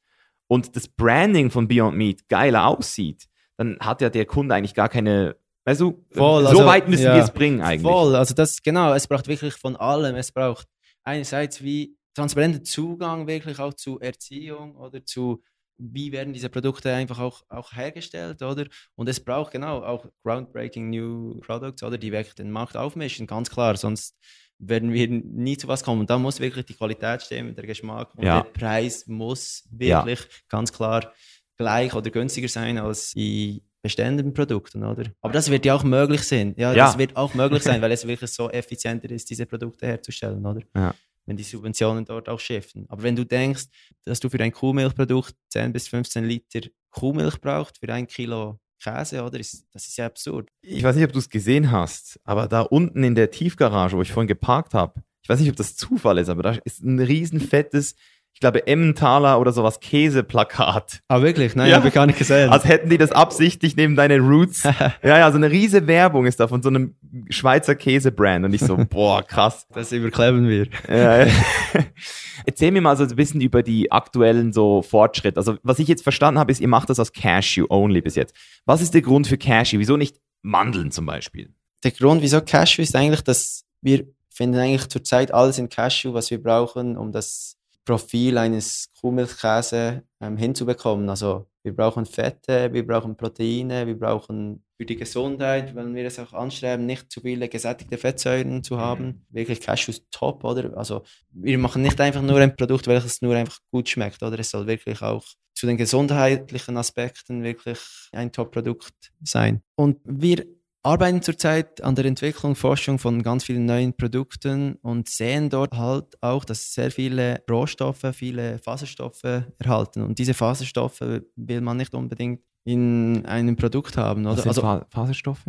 [0.48, 4.90] und das Branding von Beyond Meat geiler aussieht, dann hat ja der Kunde eigentlich gar
[4.90, 7.84] keine Weißt du, Voll, so also, weit müssen ja, wir es bringen eigentlich.
[7.84, 10.16] Voll, also das, genau, es braucht wirklich von allem.
[10.16, 10.68] Es braucht
[11.04, 15.44] einerseits wie transparenten Zugang wirklich auch zu Erziehung oder zu,
[15.78, 18.66] wie werden diese Produkte einfach auch, auch hergestellt, oder?
[18.96, 22.00] Und es braucht genau auch groundbreaking new products, oder?
[22.00, 24.18] Die wirklich den Markt aufmischen, ganz klar, sonst
[24.64, 26.02] werden wir nie zu was kommen.
[26.02, 28.42] Und da muss wirklich die Qualität stimmen, der Geschmack und Ja.
[28.42, 30.20] der Preis muss wirklich
[30.50, 31.12] ganz klar
[31.58, 35.06] gleich oder günstiger sein als die bestehenden Produkten, oder?
[35.22, 36.54] Aber das wird ja auch möglich sein.
[36.58, 36.86] Ja, Ja.
[36.86, 40.62] das wird auch möglich sein, weil es wirklich so effizienter ist, diese Produkte herzustellen, oder?
[40.76, 40.94] Ja.
[41.26, 42.86] Wenn die Subventionen dort auch shiften.
[42.90, 43.66] Aber wenn du denkst,
[44.06, 49.24] dass du für ein Kuhmilchprodukt 10 bis 15 Liter Kuhmilch brauchst für ein Kilo Käse,
[49.24, 49.38] oder?
[49.38, 50.50] Das ist ja absurd.
[50.62, 54.02] Ich weiß nicht, ob du es gesehen hast, aber da unten in der Tiefgarage, wo
[54.02, 57.00] ich vorhin geparkt habe, ich weiß nicht, ob das Zufall ist, aber da ist ein
[57.00, 57.96] riesen fettes,
[58.34, 61.02] ich glaube Emmentaler oder sowas Käseplakat.
[61.08, 61.56] Ah, wirklich?
[61.56, 61.76] Nein, Ja.
[61.78, 62.50] habe ich gar nicht gesehen.
[62.50, 64.64] Als hätten die das absichtlich neben deine Roots.
[64.64, 66.96] ja, ja, so eine riese Werbung ist da von so einem
[67.30, 69.68] Schweizer Käsebrand und ich so, boah, krass.
[69.74, 70.68] das überkleben wir.
[70.90, 71.32] Ja, ja.
[72.46, 75.38] Erzähl mir mal so ein bisschen über die aktuellen so Fortschritte.
[75.38, 78.36] Also, was ich jetzt verstanden habe, ist, ihr macht das aus Cashew only bis jetzt.
[78.66, 79.78] Was ist der Grund für Cashew?
[79.80, 81.54] Wieso nicht Mandeln zum Beispiel?
[81.84, 86.32] Der Grund, wieso Cashew ist eigentlich, dass wir finden eigentlich zurzeit alles in Cashew, was
[86.32, 91.10] wir brauchen, um das Profil eines Kuhmilchkäse ähm, hinzubekommen.
[91.10, 96.18] Also wir brauchen Fette, wir brauchen Proteine, wir brauchen für die Gesundheit, wenn wir es
[96.20, 99.26] auch anstreben, nicht zu viele gesättigte Fettsäuren zu haben.
[99.30, 100.76] Wirklich Cashew ist top, oder?
[100.76, 104.40] Also wir machen nicht einfach nur ein Produkt, welches nur einfach gut schmeckt, oder?
[104.40, 107.80] Es soll wirklich auch zu den gesundheitlichen Aspekten wirklich
[108.12, 109.62] ein Top-Produkt sein.
[109.76, 110.46] Und wir
[110.84, 116.22] arbeiten zurzeit an der Entwicklung, Forschung von ganz vielen neuen Produkten und sehen dort halt
[116.22, 120.02] auch, dass sehr viele Rohstoffe, viele Faserstoffe erhalten.
[120.02, 121.02] Und diese Faserstoffe
[121.36, 124.26] will man nicht unbedingt in einem Produkt haben.
[124.26, 124.46] Oder?
[124.46, 125.46] Also Fa- Faserstoffe?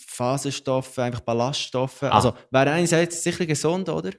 [0.00, 2.02] Faserstoffe, einfach Ballaststoffe.
[2.04, 2.10] Ah.
[2.10, 4.10] Also wäre einerseits sicher gesund, oder?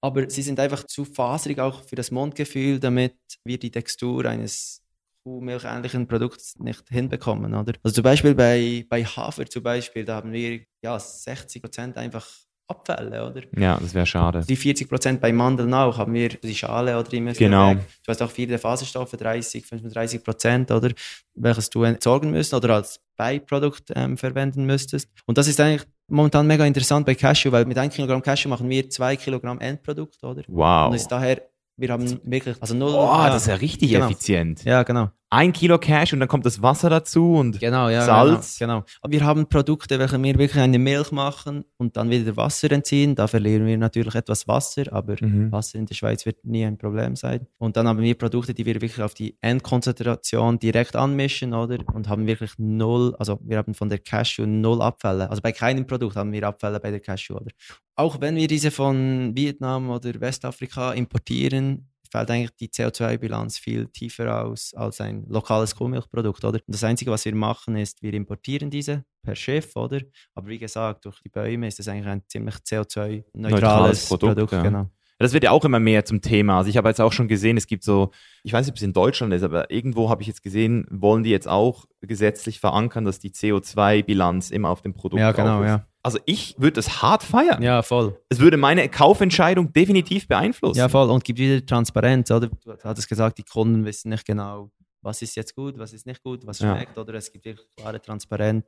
[0.00, 4.82] Aber sie sind einfach zu faserig auch für das Mundgefühl, damit wir die Textur eines
[5.24, 7.72] kuhmilchähnlichen Produkts nicht hinbekommen, oder?
[7.82, 12.26] Also zum Beispiel bei, bei Hafer zum Beispiel, da haben wir ja 60% einfach
[12.66, 13.42] Abfälle, oder?
[13.58, 14.42] Ja, das wäre schade.
[14.48, 17.74] Die 40% bei Mandeln auch, haben wir die Schale oder müssen Genau.
[17.74, 20.90] Du hast auch viele Faserstoffe, 30, 35%, oder?
[21.34, 25.10] Welches du entsorgen müsst oder als Beiprodukt ähm, verwenden müsstest.
[25.26, 28.68] Und das ist eigentlich momentan mega interessant bei Cashew, weil mit 1 Kilogramm Cashew machen
[28.68, 30.42] wir 2 Kilogramm Endprodukt, oder?
[30.48, 30.88] Wow.
[30.88, 31.42] Und ist daher,
[31.76, 32.94] wir haben wirklich, also null.
[32.94, 34.06] Oh, ja, das ist ja richtig Genau.
[34.06, 34.64] effizient.
[34.64, 35.10] ja, genau.
[35.34, 38.02] Ein Kilo Cash und dann kommt das Wasser dazu und Genau, ja.
[38.04, 38.56] Salz.
[38.56, 38.86] Genau, genau.
[39.00, 43.16] Aber wir haben Produkte, welche wir wirklich eine Milch machen und dann wieder Wasser entziehen.
[43.16, 45.50] Da verlieren wir natürlich etwas Wasser, aber Mhm.
[45.50, 47.48] Wasser in der Schweiz wird nie ein Problem sein.
[47.58, 51.78] Und dann haben wir Produkte, die wir wirklich auf die Endkonzentration direkt anmischen, oder?
[51.92, 55.28] Und haben wirklich null, also wir haben von der Cashew null Abfälle.
[55.30, 57.50] Also bei keinem Produkt haben wir Abfälle bei der Cashew, oder?
[57.96, 64.44] Auch wenn wir diese von Vietnam oder Westafrika importieren, fällt eigentlich die CO2-Bilanz viel tiefer
[64.44, 66.60] aus als ein lokales Kuhmilchprodukt, oder?
[66.64, 70.00] Und das Einzige, was wir machen, ist, wir importieren diese per Schiff, oder?
[70.32, 74.52] Aber wie gesagt, durch die Bäume ist das eigentlich ein ziemlich CO2-neutrales Neutrales Produkt, Produkt,
[74.52, 74.62] ja.
[74.62, 74.90] genau.
[75.18, 76.58] Das wird ja auch immer mehr zum Thema.
[76.58, 78.10] Also ich habe jetzt auch schon gesehen, es gibt so,
[78.42, 81.22] ich weiß nicht, ob es in Deutschland ist, aber irgendwo habe ich jetzt gesehen, wollen
[81.22, 85.68] die jetzt auch gesetzlich verankern, dass die CO2-Bilanz immer auf dem Produkt Ja, genau, ist.
[85.68, 85.86] ja.
[86.02, 87.62] Also ich würde es hart feiern.
[87.62, 88.18] Ja, voll.
[88.28, 90.78] Es würde meine Kaufentscheidung definitiv beeinflussen.
[90.78, 91.08] Ja, voll.
[91.10, 92.48] Und gibt wieder Transparenz, oder?
[92.48, 96.22] Du hattest gesagt, die Kunden wissen nicht genau, was ist jetzt gut, was ist nicht
[96.22, 96.74] gut, was Ja.
[96.76, 97.14] schmeckt, oder?
[97.14, 98.66] Es gibt wirklich klare Transparenz,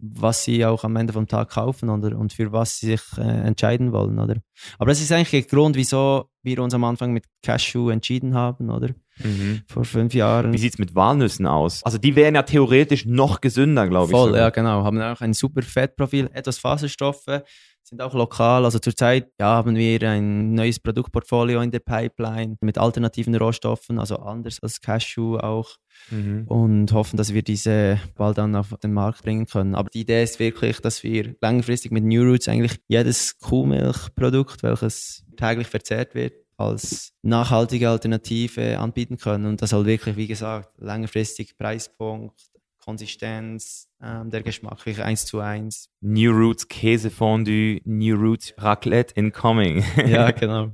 [0.00, 2.16] was sie auch am Ende vom Tag kaufen, oder?
[2.18, 4.36] Und für was sie sich äh, entscheiden wollen, oder?
[4.78, 8.70] Aber das ist eigentlich der Grund, wieso wir uns am Anfang mit Cashew entschieden haben,
[8.70, 8.88] oder?
[9.22, 9.62] Mhm.
[9.66, 10.52] Vor fünf Jahren.
[10.52, 11.82] Wie sieht es mit Walnüssen aus?
[11.82, 14.10] Also die wären ja theoretisch noch gesünder, glaube ich.
[14.12, 14.40] Voll, sogar.
[14.40, 14.84] ja, genau.
[14.84, 17.42] Haben auch ein super Fettprofil, etwas Faserstoffe,
[17.90, 18.64] sind auch lokal.
[18.64, 24.16] Also zurzeit ja, haben wir ein neues Produktportfolio in der Pipeline mit alternativen Rohstoffen, also
[24.16, 25.76] anders als Cashew auch.
[26.10, 26.46] Mhm.
[26.46, 29.74] Und hoffen, dass wir diese bald dann auf den Markt bringen können.
[29.74, 35.24] Aber die Idee ist wirklich, dass wir langfristig mit New Roots eigentlich jedes Kuhmilchprodukt, welches
[35.36, 39.46] täglich verzehrt wird, als nachhaltige Alternative anbieten können.
[39.46, 42.49] Und das soll wirklich, wie gesagt, langfristig Preispunkt,
[42.80, 45.88] Konsistenz, ähm, der Geschmack, wirklich eins zu eins.
[46.00, 49.84] New Roots Käsefondue, New Roots Raclette incoming.
[50.06, 50.72] Ja, genau.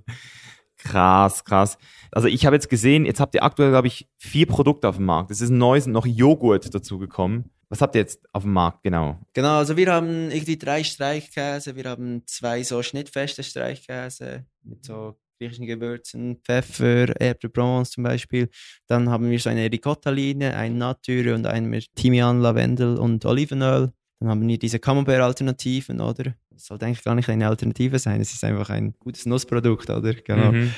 [0.79, 1.79] krass, krass.
[2.13, 5.07] Also ich habe jetzt gesehen, jetzt habt ihr aktuell, glaube ich, vier Produkte auf dem
[5.07, 5.31] Markt.
[5.31, 7.51] Es ist ein neues noch Joghurt dazugekommen.
[7.69, 9.19] Was habt ihr jetzt auf dem Markt, genau?
[9.33, 15.19] Genau, also wir haben irgendwie drei Streichkäse, wir haben zwei so schnittfeste Streichkäse mit so
[15.39, 18.49] griechischen Gewürzen, Pfeffer, Erdbeerbrons zum Beispiel.
[18.87, 23.93] Dann haben wir so eine Ricotta-Linie, ein Nature und einen mit Thymian, Lavendel und Olivenöl.
[24.21, 26.35] Dann haben wir diese Camembert-Alternativen, oder?
[26.51, 30.15] Das sollte eigentlich gar nicht eine Alternative sein, es ist einfach ein gutes Nussprodukt, oder?
[30.15, 30.53] Genau.
[30.53, 30.73] Mhm.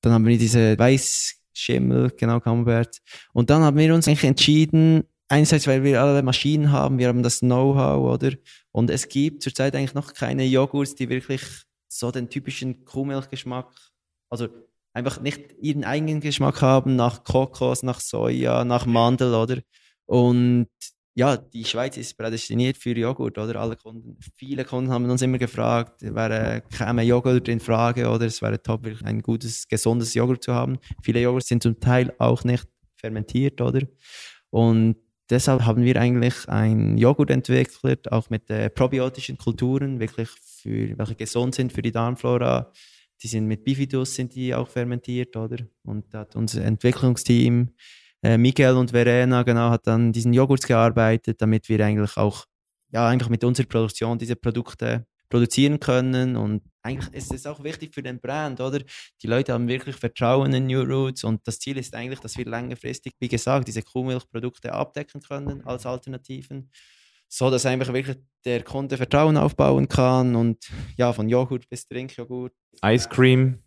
[0.00, 2.98] Dann haben wir diese Weißschimmel, genau, Camembert.
[3.32, 7.22] Und dann haben wir uns eigentlich entschieden, einerseits, weil wir alle Maschinen haben, wir haben
[7.22, 8.32] das Know-how, oder?
[8.72, 11.42] Und es gibt zurzeit eigentlich noch keine Joghurts, die wirklich
[11.88, 13.68] so den typischen Kuhmilchgeschmack,
[14.30, 14.48] also
[14.92, 19.58] einfach nicht ihren eigenen Geschmack haben nach Kokos, nach Soja, nach Mandel, oder?
[20.06, 20.68] Und
[21.14, 23.60] ja, die Schweiz ist prädestiniert für Joghurt, oder?
[23.60, 28.26] Alle Kunden, viele Kunden haben uns immer gefragt, wäre, käme Joghurt in Frage, oder?
[28.26, 30.78] Es wäre top, wirklich ein gutes, gesundes Joghurt zu haben.
[31.02, 32.66] Viele Joghurt sind zum Teil auch nicht
[32.96, 33.82] fermentiert, oder?
[34.50, 34.96] Und
[35.28, 41.16] deshalb haben wir eigentlich ein Joghurt entwickelt, auch mit äh, probiotischen Kulturen, wirklich für welche
[41.16, 42.72] gesund sind für die Darmflora.
[43.22, 45.58] Die sind mit Bifidus sind die auch fermentiert, oder?
[45.84, 47.70] Und hat unser Entwicklungsteam
[48.22, 52.46] äh, Miguel und Verena genau hat dann diesen Joghurt gearbeitet, damit wir eigentlich auch
[52.92, 57.94] ja eigentlich mit unserer Produktion diese Produkte produzieren können und eigentlich ist es auch wichtig
[57.94, 58.80] für den Brand, oder?
[59.22, 62.46] Die Leute haben wirklich Vertrauen in New Roots und das Ziel ist eigentlich, dass wir
[62.46, 66.70] längerfristig, wie gesagt, diese Kuhmilchprodukte abdecken können als Alternativen,
[67.32, 70.58] so dass einfach wirklich der Kunde Vertrauen aufbauen kann und
[70.96, 72.52] ja, von Joghurt bis Trinkjoghurt.
[72.84, 73.58] Ice Cream.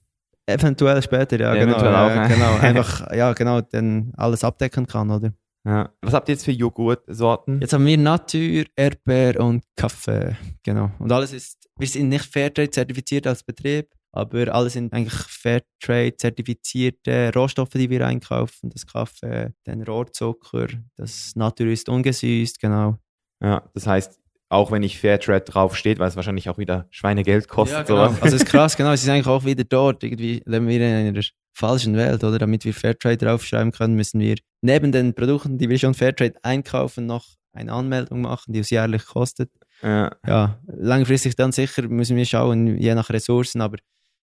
[0.46, 1.72] Eventuell später, ja, genau.
[1.72, 2.56] eventuell auch, ja, genau.
[2.62, 5.34] Einfach, ja, genau, dann alles abdecken kann, oder?
[5.66, 5.90] Ja.
[6.02, 7.62] Was habt ihr jetzt für Joghurtsorten?
[7.62, 10.36] Jetzt haben wir Natur, Erdbeer und Kaffee.
[10.62, 10.92] Genau.
[11.00, 16.18] Und alles ist, wir sind nicht Fairtrade zertifiziert als Betrieb, aber alles sind eigentlich Fairtrade
[16.18, 18.70] zertifizierte Rohstoffe, die wir einkaufen.
[18.72, 22.98] Das Kaffee, den Rohrzucker, das Natur ist ungesüßt, genau.
[23.44, 27.88] Ja, das heißt, auch wenn nicht Fairtrade draufsteht, weil es wahrscheinlich auch wieder Schweinegeld kostet.
[27.88, 28.08] genau.
[28.08, 28.22] sowas.
[28.22, 28.92] Also es ist krass, genau.
[28.92, 30.04] Es ist eigentlich auch wieder dort.
[30.04, 31.22] Irgendwie leben wir in einer
[31.54, 32.40] falschen Welt, oder?
[32.40, 37.06] Damit wir Fairtrade draufschreiben können, müssen wir neben den Produkten, die wir schon Fairtrade einkaufen,
[37.06, 39.52] noch eine Anmeldung machen, die uns jährlich kostet.
[39.82, 40.12] ja.
[40.26, 43.78] ja, langfristig dann sicher müssen wir schauen, je nach Ressourcen, aber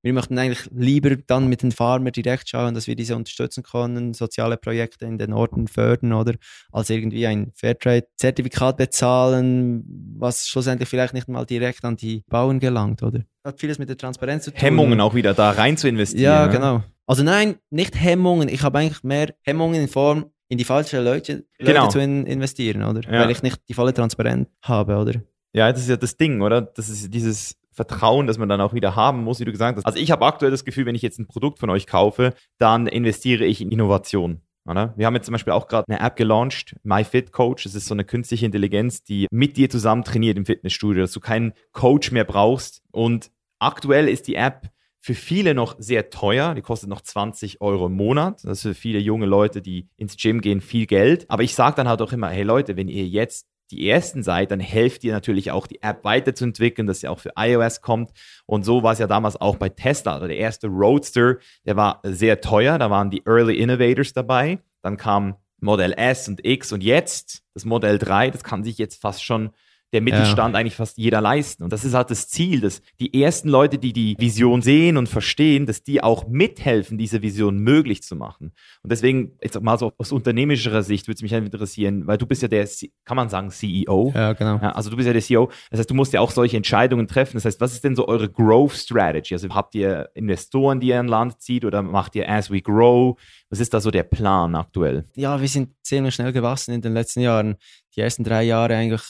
[0.07, 4.13] wir möchten eigentlich lieber dann mit den Farmern direkt schauen, dass wir diese unterstützen können,
[4.13, 6.35] soziale Projekte in den Orten fördern, oder
[6.71, 9.83] als irgendwie ein Fairtrade-Zertifikat bezahlen,
[10.17, 13.23] was schlussendlich vielleicht nicht mal direkt an die Bauern gelangt, oder?
[13.43, 14.59] Hat vieles mit der Transparenz zu tun.
[14.61, 16.23] Hemmungen auch wieder da rein zu investieren.
[16.23, 16.53] Ja, ne?
[16.53, 16.83] genau.
[17.05, 18.47] Also nein, nicht Hemmungen.
[18.47, 21.89] Ich habe eigentlich mehr Hemmungen in Form, in die falschen Leute, Leute Genau.
[21.89, 23.01] zu in investieren, oder?
[23.03, 23.23] Ja.
[23.23, 25.21] Weil ich nicht die volle Transparenz habe, oder?
[25.53, 26.61] Ja, das ist ja das Ding, oder?
[26.61, 29.85] Das ist dieses Vertrauen, das man dann auch wieder haben muss, wie du gesagt hast.
[29.85, 32.87] Also ich habe aktuell das Gefühl, wenn ich jetzt ein Produkt von euch kaufe, dann
[32.87, 34.41] investiere ich in Innovation.
[34.65, 34.95] Oder?
[34.97, 37.63] Wir haben jetzt zum Beispiel auch gerade eine App gelauncht, MyFitCoach.
[37.63, 41.19] Das ist so eine künstliche Intelligenz, die mit dir zusammen trainiert im Fitnessstudio, dass du
[41.19, 42.81] keinen Coach mehr brauchst.
[42.91, 46.55] Und aktuell ist die App für viele noch sehr teuer.
[46.55, 48.43] Die kostet noch 20 Euro im Monat.
[48.43, 51.29] Das ist für viele junge Leute, die ins Gym gehen, viel Geld.
[51.29, 54.51] Aber ich sage dann halt auch immer, hey Leute, wenn ihr jetzt die ersten seid,
[54.51, 58.11] dann helft ihr natürlich auch die App weiterzuentwickeln, dass sie auch für iOS kommt.
[58.45, 60.13] Und so war es ja damals auch bei Tesla.
[60.13, 62.77] Also der erste Roadster, der war sehr teuer.
[62.77, 64.59] Da waren die Early Innovators dabei.
[64.81, 68.31] Dann kam Modell S und X und jetzt das Modell 3.
[68.31, 69.51] Das kann sich jetzt fast schon
[69.93, 71.63] der Mittelstand eigentlich fast jeder leisten.
[71.63, 75.07] Und das ist halt das Ziel, dass die ersten Leute, die die Vision sehen und
[75.07, 78.51] verstehen, dass die auch mithelfen, diese Vision möglich zu machen.
[78.83, 82.25] Und deswegen, jetzt mal so aus unternehmerischer Sicht würde es mich halt interessieren, weil du
[82.25, 82.67] bist ja der,
[83.05, 84.11] kann man sagen, CEO.
[84.13, 84.59] Ja, genau.
[84.61, 85.49] Ja, also du bist ja der CEO.
[85.71, 87.37] Das heißt, du musst ja auch solche Entscheidungen treffen.
[87.37, 89.33] Das heißt, was ist denn so eure Growth Strategy?
[89.33, 93.17] Also habt ihr Investoren, die ihr an Land zieht oder macht ihr as we grow?
[93.49, 95.05] Was ist da so der Plan aktuell?
[95.15, 97.55] ja, wir sind ziemlich schnell gewachsen in den letzten Jahren.
[97.95, 99.01] Die ersten drei Jahre eigentlich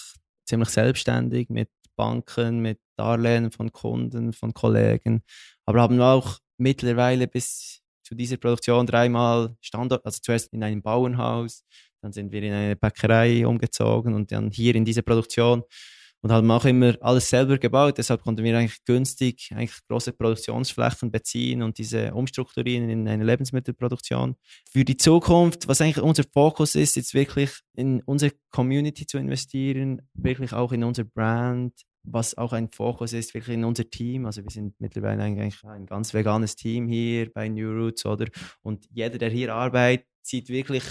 [0.47, 5.23] ziemlich selbstständig mit Banken, mit Darlehen von Kunden, von Kollegen.
[5.65, 11.63] Aber haben auch mittlerweile bis zu dieser Produktion dreimal Standort, also zuerst in einem Bauernhaus,
[12.01, 15.63] dann sind wir in eine Bäckerei umgezogen und dann hier in diese Produktion
[16.27, 17.97] und haben auch immer alles selber gebaut.
[17.97, 24.35] Deshalb konnten wir eigentlich günstig eigentlich große Produktionsflächen beziehen und diese umstrukturieren in eine Lebensmittelproduktion.
[24.69, 30.01] Für die Zukunft, was eigentlich unser Fokus ist, jetzt wirklich in unsere Community zu investieren,
[30.15, 31.71] wirklich auch in unser Brand,
[32.03, 34.25] was auch ein Fokus ist, wirklich in unser Team.
[34.25, 38.25] Also wir sind mittlerweile eigentlich ein ganz veganes Team hier bei New Roots, oder?
[38.63, 40.83] Und jeder, der hier arbeitet, sieht wirklich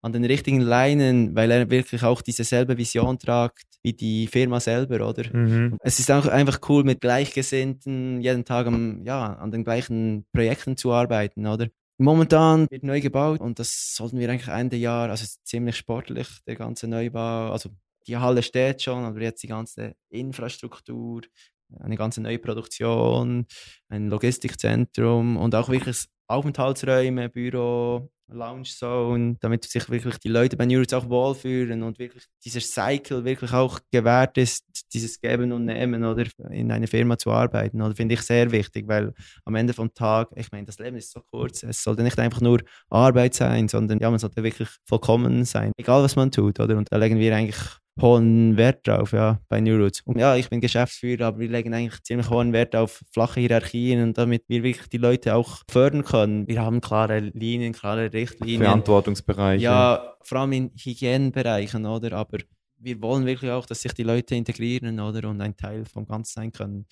[0.00, 4.60] an den richtigen Leinen, weil er wirklich auch diese selbe Vision tragt wie die Firma
[4.60, 5.24] selber, oder?
[5.32, 5.78] Mhm.
[5.80, 10.76] Es ist auch einfach cool, mit Gleichgesinnten jeden Tag am, ja, an den gleichen Projekten
[10.76, 11.68] zu arbeiten, oder?
[11.98, 16.54] Momentan wird neu gebaut und das sollten wir eigentlich Ende Jahr, also ziemlich sportlich, der
[16.54, 17.50] ganze Neubau.
[17.50, 17.70] Also
[18.06, 21.22] die Halle steht schon, aber jetzt die ganze Infrastruktur,
[21.80, 23.46] eine ganze neue Produktion,
[23.88, 30.66] ein Logistikzentrum und auch wirklich Aufenthaltsräume, Büro, Lounge Zone, damit sich wirklich die Leute bei
[30.66, 36.04] Neurods auch wohlfühlen und wirklich dieser Cycle wirklich auch gewährt ist, dieses Geben und Nehmen
[36.04, 37.80] oder in einer Firma zu arbeiten.
[37.82, 39.12] Oder finde ich sehr wichtig, weil
[39.44, 42.40] am Ende vom Tag, ich meine, das Leben ist so kurz, es sollte nicht einfach
[42.40, 42.60] nur
[42.90, 46.76] Arbeit sein, sondern ja, man sollte wirklich vollkommen sein, egal was man tut, oder?
[46.76, 47.58] Und da legen wir eigentlich
[48.00, 50.02] hohen Wert drauf, ja, bei New Roots.
[50.02, 54.02] Und ja, ich bin Geschäftsführer, aber wir legen eigentlich ziemlich hohen Wert auf flache Hierarchien
[54.02, 56.46] und damit wir wirklich die Leute auch fördern können.
[56.48, 58.62] Wir haben klare Linien, klare Richtlinien.
[58.62, 59.64] Verantwortungsbereiche.
[59.64, 62.16] Ja, vor allem in Hygienbereichen, oder?
[62.16, 62.38] Aber
[62.78, 65.28] wir wollen wirklich auch, dass sich die Leute integrieren, oder?
[65.28, 66.86] Und ein Teil vom Ganzen sein können.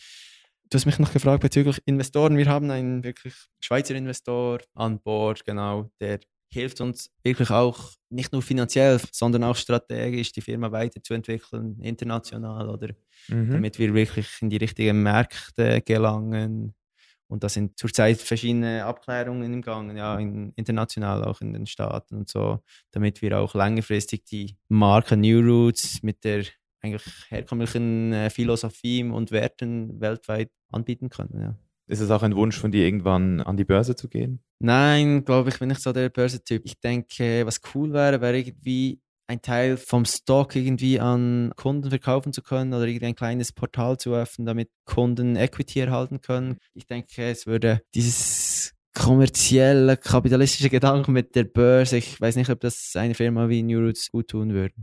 [0.68, 2.36] Du hast mich noch gefragt bezüglich Investoren.
[2.36, 6.18] Wir haben einen wirklich Schweizer Investor an Bord, genau, der
[6.56, 12.94] hilft uns wirklich auch nicht nur finanziell, sondern auch strategisch die Firma weiterzuentwickeln, international oder
[13.28, 13.50] Mhm.
[13.50, 16.74] damit wir wirklich in die richtigen Märkte gelangen.
[17.28, 22.14] Und da sind zurzeit verschiedene Abklärungen im Gang, ja, in, international auch in den Staaten
[22.16, 22.60] und so,
[22.92, 26.44] damit wir auch längerfristig die Marke New Roots mit der
[26.82, 31.40] eigentlich herkömmlichen äh, Philosophie und Werten weltweit anbieten können.
[31.40, 31.58] Ja.
[31.88, 34.40] Ist es auch ein Wunsch von dir, irgendwann an die Börse zu gehen?
[34.58, 36.62] Nein, glaube ich, bin nicht so der Börsentyp.
[36.64, 42.32] Ich denke, was cool wäre, wäre irgendwie ein Teil vom Stock irgendwie an Kunden verkaufen
[42.32, 46.58] zu können oder irgendwie ein kleines Portal zu öffnen, damit Kunden Equity erhalten können.
[46.74, 52.60] Ich denke, es würde dieses kommerzielle, kapitalistische Gedanken mit der Börse, ich weiß nicht, ob
[52.60, 54.74] das eine Firma wie New Roots gut tun würde.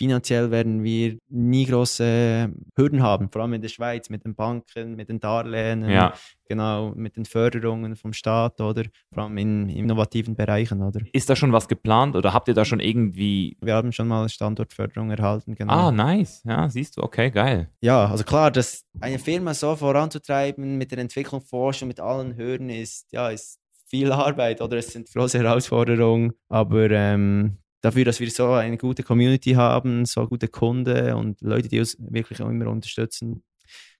[0.00, 4.96] Finanziell werden wir nie große Hürden haben, vor allem in der Schweiz mit den Banken,
[4.96, 6.14] mit den Darlehen, Ja.
[6.48, 11.02] genau, mit den Förderungen vom Staat oder vor allem in innovativen Bereichen, oder?
[11.12, 13.58] Ist da schon was geplant oder habt ihr da schon irgendwie.
[13.60, 15.70] Wir haben schon mal Standortförderung erhalten, genau.
[15.88, 16.42] Ah, nice.
[16.46, 17.68] Ja, siehst du, okay, geil.
[17.82, 22.70] Ja, also klar, dass eine Firma so voranzutreiben mit der Entwicklung, Forschung, mit allen Hürden
[22.70, 28.30] ist, ja, ist viel Arbeit oder es sind große Herausforderungen, aber ähm, dafür, dass wir
[28.30, 32.66] so eine gute Community haben, so gute Kunden und Leute, die uns wirklich auch immer
[32.68, 33.42] unterstützen,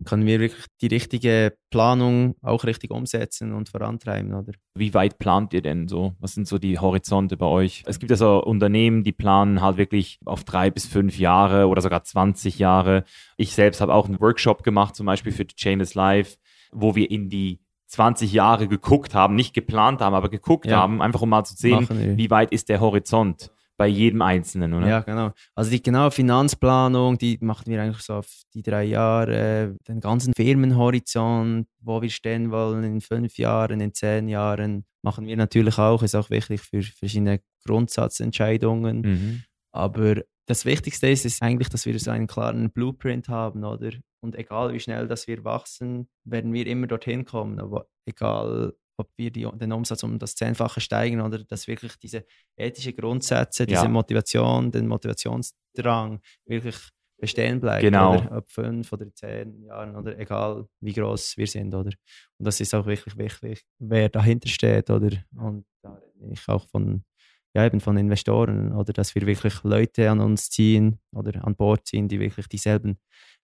[0.05, 4.53] können wir wirklich die richtige Planung auch richtig umsetzen und vorantreiben, oder?
[4.75, 6.15] Wie weit plant ihr denn so?
[6.19, 7.85] Was sind so die Horizonte bei euch?
[7.87, 11.83] Es gibt ja so Unternehmen, die planen halt wirklich auf drei bis fünf Jahre oder
[11.83, 13.05] sogar 20 Jahre.
[13.37, 16.39] Ich selbst habe auch einen Workshop gemacht, zum Beispiel für Chainless Life,
[16.73, 20.79] wo wir in die 20 Jahre geguckt haben, nicht geplant haben, aber geguckt Ja.
[20.79, 23.51] haben, einfach um mal zu sehen, wie weit ist der Horizont
[23.81, 24.87] bei jedem Einzelnen, oder?
[24.87, 25.33] Ja, genau.
[25.55, 30.35] Also die genaue Finanzplanung, die machen wir eigentlich so auf die drei Jahre, den ganzen
[30.35, 36.03] Firmenhorizont, wo wir stehen wollen in fünf Jahren, in zehn Jahren, machen wir natürlich auch,
[36.03, 39.01] ist auch wichtig für verschiedene Grundsatzentscheidungen.
[39.01, 39.43] Mhm.
[39.73, 43.93] Aber das Wichtigste ist, ist eigentlich, dass wir so einen klaren Blueprint haben, oder?
[44.23, 47.59] Und egal wie schnell dass wir wachsen, werden wir immer dorthin kommen.
[47.59, 52.25] Aber egal, ob wir die, den Umsatz um das Zehnfache steigen oder dass wirklich diese
[52.57, 53.89] ethischen Grundsätze, diese Ja.
[53.89, 56.77] Motivation, den Motivationsdrang wirklich
[57.19, 57.83] bestehen bleibt.
[57.83, 58.17] Genau.
[58.17, 61.91] Oder ob fünf oder zehn Jahren oder egal wie groß wir sind, oder?
[62.39, 65.11] Und das ist auch wirklich wichtig, wer dahinter steht, oder?
[65.37, 67.05] Und da rede ich auch von
[67.53, 71.85] ja, eben von Investoren oder dass wir wirklich Leute an uns ziehen oder an Bord
[71.87, 72.99] ziehen, die wirklich dieselben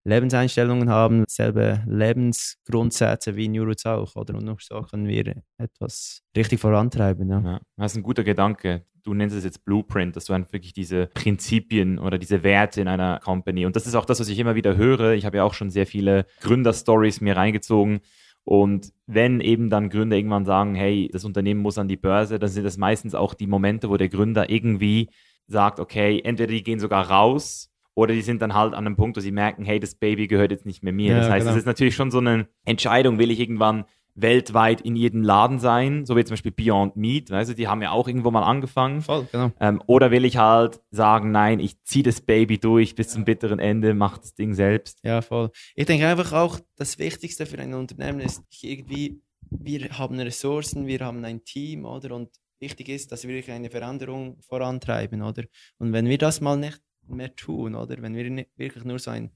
[0.06, 4.36] Lebenseinstellungen haben, selbe Lebensgrundsätze wie Neurots auch, oder?
[4.36, 7.28] Und nur so können wir etwas richtig vorantreiben.
[7.28, 7.40] Ja.
[7.40, 8.84] Ja, das ist ein guter Gedanke.
[9.02, 12.88] Du nennst es jetzt Blueprint, dass du einfach wirklich diese Prinzipien oder diese Werte in
[12.88, 13.66] einer Company.
[13.66, 15.12] Und das ist auch das, was ich immer wieder höre.
[15.14, 18.00] Ich habe ja auch schon sehr viele Gründerstories mir reingezogen.
[18.44, 22.48] Und wenn eben dann Gründer irgendwann sagen, hey, das Unternehmen muss an die Börse, dann
[22.48, 25.10] sind das meistens auch die Momente, wo der Gründer irgendwie
[25.48, 29.16] sagt, okay, entweder die gehen sogar raus oder die sind dann halt an einem Punkt,
[29.16, 31.12] wo sie merken, hey, das Baby gehört jetzt nicht mehr mir.
[31.12, 31.58] Ja, das heißt, es genau.
[31.58, 36.16] ist natürlich schon so eine Entscheidung, will ich irgendwann weltweit in jedem Laden sein, so
[36.16, 39.02] wie zum Beispiel Beyond Meat, weißt du, die haben ja auch irgendwo mal angefangen.
[39.02, 39.50] Voll, genau.
[39.60, 43.58] Ähm, oder will ich halt sagen, nein, ich ziehe das Baby durch bis zum bitteren
[43.58, 45.00] Ende, mach das Ding selbst.
[45.02, 45.50] Ja, voll.
[45.74, 49.20] Ich denke einfach auch, das Wichtigste für ein Unternehmen ist irgendwie,
[49.50, 52.14] wir haben Ressourcen, wir haben ein Team, oder?
[52.14, 55.44] Und wichtig ist, dass wir wirklich eine Veränderung vorantreiben, oder?
[55.78, 58.00] Und wenn wir das mal nicht mehr tun, oder?
[58.00, 59.30] Wenn wir wirklich nur so ein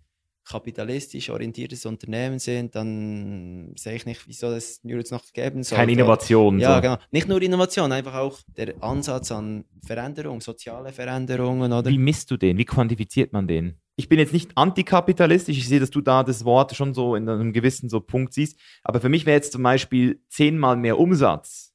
[0.44, 5.76] kapitalistisch orientiertes Unternehmen sind, dann sehe ich nicht, wieso es Murex noch geben soll.
[5.76, 6.58] Keine Innovation.
[6.58, 6.80] Ja, so.
[6.80, 6.96] genau.
[7.10, 11.88] Nicht nur Innovation, einfach auch der Ansatz an Veränderung, soziale Veränderungen, oder?
[11.88, 12.58] Wie misst du den?
[12.58, 13.78] Wie quantifiziert man den?
[13.96, 17.28] Ich bin jetzt nicht antikapitalistisch, ich sehe, dass du da das Wort schon so in
[17.28, 21.70] einem gewissen so Punkt siehst, aber für mich wäre jetzt zum Beispiel zehnmal mehr Umsatz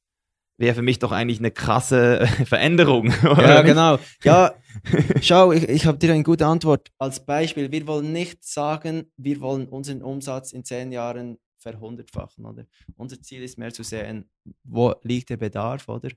[0.57, 3.13] wäre für mich doch eigentlich eine krasse Veränderung.
[3.23, 3.65] ja, nicht?
[3.65, 3.99] genau.
[4.23, 4.53] Ja,
[5.21, 6.91] schau, ich, ich habe dir eine gute Antwort.
[6.97, 12.65] Als Beispiel, wir wollen nicht sagen, wir wollen unseren Umsatz in zehn Jahren verhundertfachen, oder?
[12.95, 14.29] Unser Ziel ist mehr zu sehen,
[14.63, 16.09] wo liegt der Bedarf, oder?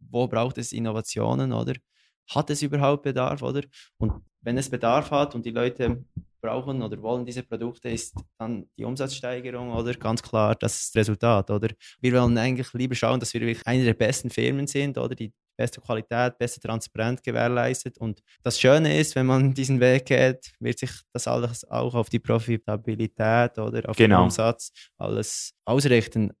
[0.00, 1.74] Wo braucht es Innovationen, oder?
[2.30, 3.62] Hat es überhaupt Bedarf, oder?
[3.98, 6.04] Und wenn es Bedarf hat und die Leute
[6.44, 11.68] brauchen oder wollen diese Produkte, ist dann die Umsatzsteigerung oder ganz klar das Resultat, oder?
[12.00, 15.32] Wir wollen eigentlich lieber schauen, dass wir wirklich eine der besten Firmen sind oder die
[15.56, 17.96] beste Qualität, beste Transparenz gewährleistet.
[17.98, 22.10] Und das Schöne ist, wenn man diesen Weg geht, wird sich das alles auch auf
[22.10, 24.18] die Profitabilität oder auf genau.
[24.18, 26.32] den Umsatz alles ausrichten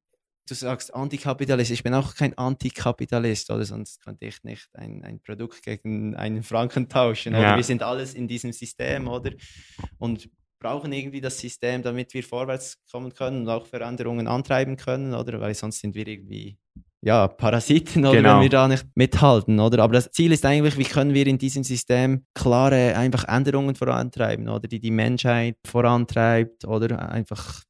[0.46, 5.20] du sagst Antikapitalist, ich bin auch kein Antikapitalist, oder sonst könnte ich nicht ein, ein
[5.20, 7.34] Produkt gegen einen Franken tauschen.
[7.34, 7.56] Oder?
[7.56, 9.32] Wir sind alles in diesem System, oder?
[9.98, 10.28] Und
[10.60, 15.40] brauchen irgendwie das System, damit wir vorwärts kommen können und auch Veränderungen antreiben können, oder?
[15.40, 16.58] Weil sonst sind wir irgendwie
[17.02, 18.34] ja, Parasiten, oder genau.
[18.36, 19.82] wenn wir da nicht mithalten, oder?
[19.82, 24.48] Aber das Ziel ist eigentlich, wie können wir in diesem System klare einfach Änderungen vorantreiben,
[24.48, 24.66] oder?
[24.66, 27.62] Die die Menschheit vorantreibt, oder einfach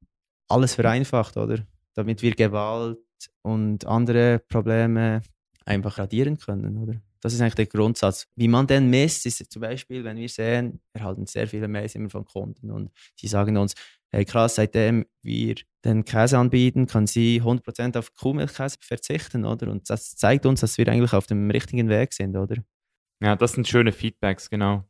[0.48, 1.66] alles vereinfacht, oder?
[1.94, 2.98] Damit wir Gewalt
[3.42, 5.22] und andere Probleme
[5.64, 7.00] einfach radieren können, oder?
[7.20, 8.26] Das ist eigentlich der Grundsatz.
[8.36, 11.94] Wie man den misst, ist zum Beispiel, wenn wir sehen, wir erhalten sehr viele Mails
[11.94, 12.90] immer von Kunden und
[13.20, 13.74] die sagen uns,
[14.10, 19.70] hey krass, seitdem wir den Käse anbieten, kann sie 100% auf Kuhmilchkäse verzichten, oder?
[19.70, 22.56] Und das zeigt uns, dass wir eigentlich auf dem richtigen Weg sind, oder?
[23.22, 24.84] Ja, das sind schöne Feedbacks, genau.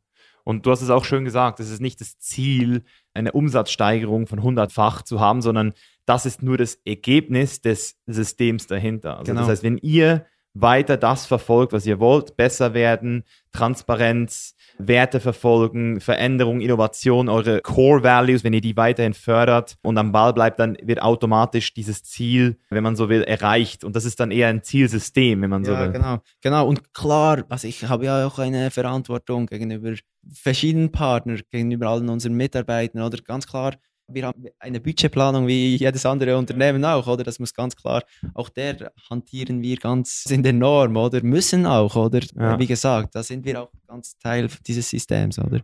[0.45, 4.39] Und du hast es auch schön gesagt, es ist nicht das Ziel, eine Umsatzsteigerung von
[4.39, 5.73] 100-fach zu haben, sondern
[6.05, 9.17] das ist nur das Ergebnis des Systems dahinter.
[9.17, 9.41] Also genau.
[9.41, 16.01] das heißt, wenn ihr weiter das verfolgt, was ihr wollt, besser werden, Transparenz, Werte verfolgen,
[16.01, 20.77] Veränderung, Innovation, eure Core Values, wenn ihr die weiterhin fördert und am Ball bleibt, dann
[20.81, 23.83] wird automatisch dieses Ziel, wenn man so will, erreicht.
[23.83, 25.91] Und das ist dann eher ein Zielsystem, wenn man ja, so will.
[25.91, 26.67] Genau, genau.
[26.67, 29.93] Und klar, also ich habe ja auch eine Verantwortung gegenüber
[30.33, 33.75] verschiedenen Partnern, gegenüber allen unseren Mitarbeitern oder ganz klar
[34.07, 37.23] wir haben eine Budgetplanung wie jedes andere Unternehmen auch, oder?
[37.23, 38.03] Das muss ganz klar,
[38.33, 41.23] auch der hantieren wir ganz in der Norm, oder?
[41.23, 42.21] Müssen auch, oder?
[42.35, 42.59] Ja.
[42.59, 45.61] Wie gesagt, da sind wir auch ganz Teil dieses Systems, oder?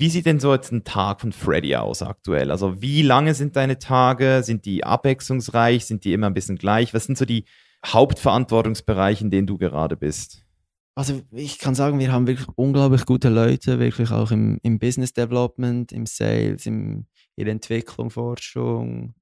[0.00, 2.52] Wie sieht denn so jetzt ein Tag von Freddy aus aktuell?
[2.52, 4.42] Also wie lange sind deine Tage?
[4.44, 5.86] Sind die abwechslungsreich?
[5.86, 6.94] Sind die immer ein bisschen gleich?
[6.94, 7.44] Was sind so die
[7.84, 10.44] Hauptverantwortungsbereiche, in denen du gerade bist?
[10.94, 15.12] Also ich kann sagen, wir haben wirklich unglaublich gute Leute, wirklich auch im, im Business
[15.12, 17.06] Development, im Sales, im,
[17.44, 19.14] der Entwicklung, Forschung,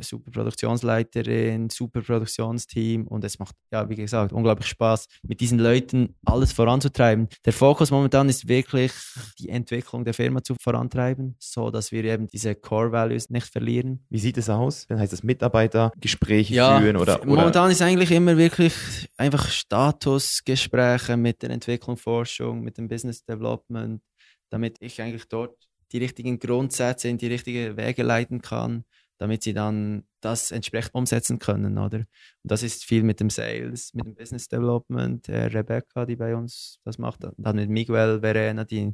[0.00, 6.14] super Produktionsleiterin, super Produktionsteam und es macht, ja, wie gesagt, unglaublich Spaß, mit diesen Leuten
[6.24, 7.28] alles voranzutreiben.
[7.44, 8.92] Der Fokus momentan ist wirklich,
[9.38, 14.04] die Entwicklung der Firma zu vorantreiben, so dass wir eben diese Core Values nicht verlieren.
[14.10, 14.86] Wie sieht es aus?
[14.86, 17.26] Dann heißt das Mitarbeitergespräche ja, führen oder, oder?
[17.26, 18.74] Momentan ist eigentlich immer wirklich
[19.16, 24.02] einfach Statusgespräche mit der Entwicklung, Forschung, mit dem Business Development,
[24.50, 25.56] damit ich eigentlich dort
[25.94, 28.84] die richtigen Grundsätze in die richtigen Wege leiten kann
[29.18, 31.98] damit sie dann das entsprechend umsetzen können, oder?
[31.98, 32.06] Und
[32.42, 36.80] das ist viel mit dem Sales, mit dem Business Development, äh, Rebecca, die bei uns
[36.84, 38.92] das macht, dann mit Miguel Verena, die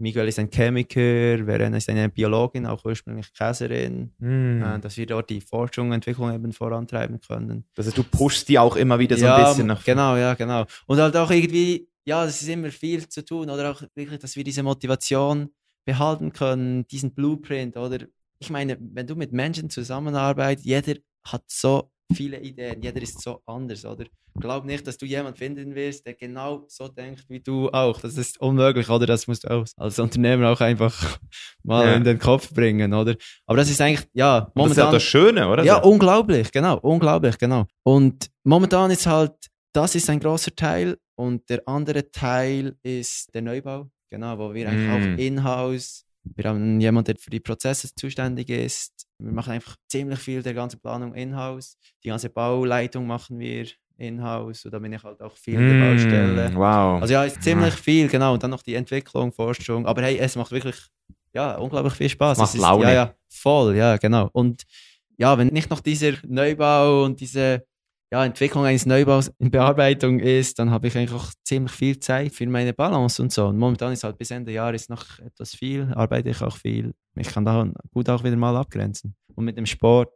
[0.00, 4.62] Miguel ist ein Chemiker, Verena ist eine Biologin, auch ursprünglich Käserin, mm.
[4.62, 7.64] äh, dass wir dort die Forschung und Entwicklung eben vorantreiben können.
[7.76, 10.66] Heißt, du pushst die auch immer wieder so ja, ein bisschen nach Genau, ja, genau.
[10.86, 14.36] Und halt auch irgendwie, ja, das ist immer viel zu tun, oder auch wirklich, dass
[14.36, 15.50] wir diese Motivation
[15.88, 18.00] behalten können, diesen Blueprint, oder
[18.38, 23.40] ich meine, wenn du mit Menschen zusammenarbeitest, jeder hat so viele Ideen, jeder ist so
[23.46, 24.04] anders, oder?
[24.38, 28.02] Glaub nicht, dass du jemanden finden wirst, der genau so denkt wie du auch.
[28.02, 29.06] Das ist unmöglich, oder?
[29.06, 31.18] Das musst du auch als Unternehmer auch einfach
[31.62, 31.94] mal ja.
[31.94, 33.16] in den Kopf bringen, oder?
[33.46, 34.68] Aber das ist eigentlich, ja, momentan.
[34.68, 35.64] das ist ja das Schöne, oder?
[35.64, 37.64] Ja, unglaublich, genau, unglaublich, genau.
[37.82, 39.32] Und momentan ist halt,
[39.72, 44.68] das ist ein großer Teil und der andere Teil ist der Neubau, genau, wo wir
[44.68, 45.14] eigentlich mm.
[45.14, 49.06] auch in-house wir haben jemanden, der für die Prozesse zuständig ist.
[49.18, 51.76] Wir machen einfach ziemlich viel der ganzen Planung in-house.
[52.04, 55.74] Die ganze Bauleitung machen wir in-house und da bin ich halt auch viel in der
[55.74, 56.54] mm, Baustelle.
[56.54, 57.02] Wow.
[57.02, 58.34] Also ja, ist ziemlich viel, genau.
[58.34, 59.86] Und dann noch die Entwicklung, Forschung.
[59.86, 60.76] Aber hey, es macht wirklich
[61.32, 62.38] ja, unglaublich viel Spaß.
[62.38, 62.84] Macht es ist, Laune.
[62.84, 64.28] Ja, ja, voll, ja, genau.
[64.32, 64.62] Und
[65.16, 67.66] ja, wenn nicht noch dieser Neubau und diese
[68.10, 72.32] ja, Entwicklung eines Neubaus in Bearbeitung ist, dann habe ich eigentlich auch ziemlich viel Zeit
[72.32, 73.46] für meine Balance und so.
[73.48, 76.94] Und momentan ist halt bis Ende Jahr ist noch etwas viel, arbeite ich auch viel.
[77.16, 79.14] Ich kann da gut auch wieder mal abgrenzen.
[79.34, 80.12] Und mit dem Sport,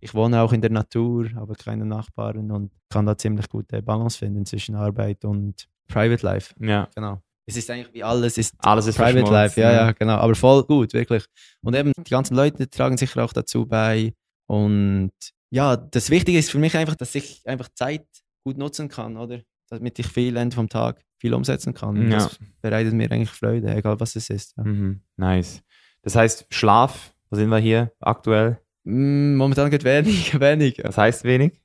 [0.00, 4.18] ich wohne auch in der Natur, habe keine Nachbarn und kann da ziemlich gute Balance
[4.18, 6.54] finden zwischen Arbeit und Private Life.
[6.60, 6.88] Ja.
[6.94, 7.20] Genau.
[7.46, 10.14] Es ist eigentlich wie alles ist Alles ist Private Life, ja, ja, genau.
[10.14, 11.26] Aber voll gut, wirklich.
[11.62, 14.14] Und eben, die ganzen Leute tragen sicher auch dazu bei.
[14.46, 15.12] Und
[15.54, 18.04] ja, das Wichtige ist für mich einfach, dass ich einfach Zeit
[18.42, 19.40] gut nutzen kann, oder?
[19.70, 22.10] Damit ich viel Ende vom Tag viel umsetzen kann.
[22.10, 22.18] Ja.
[22.18, 24.56] Das bereitet mir eigentlich Freude, egal was es ist.
[24.56, 24.64] Ja.
[24.64, 25.02] Mhm.
[25.16, 25.62] Nice.
[26.02, 28.58] Das heißt, Schlaf, wo sind wir hier aktuell?
[28.82, 30.78] Mm, Momentan geht wenig, wenig.
[30.78, 31.60] Das heißt wenig?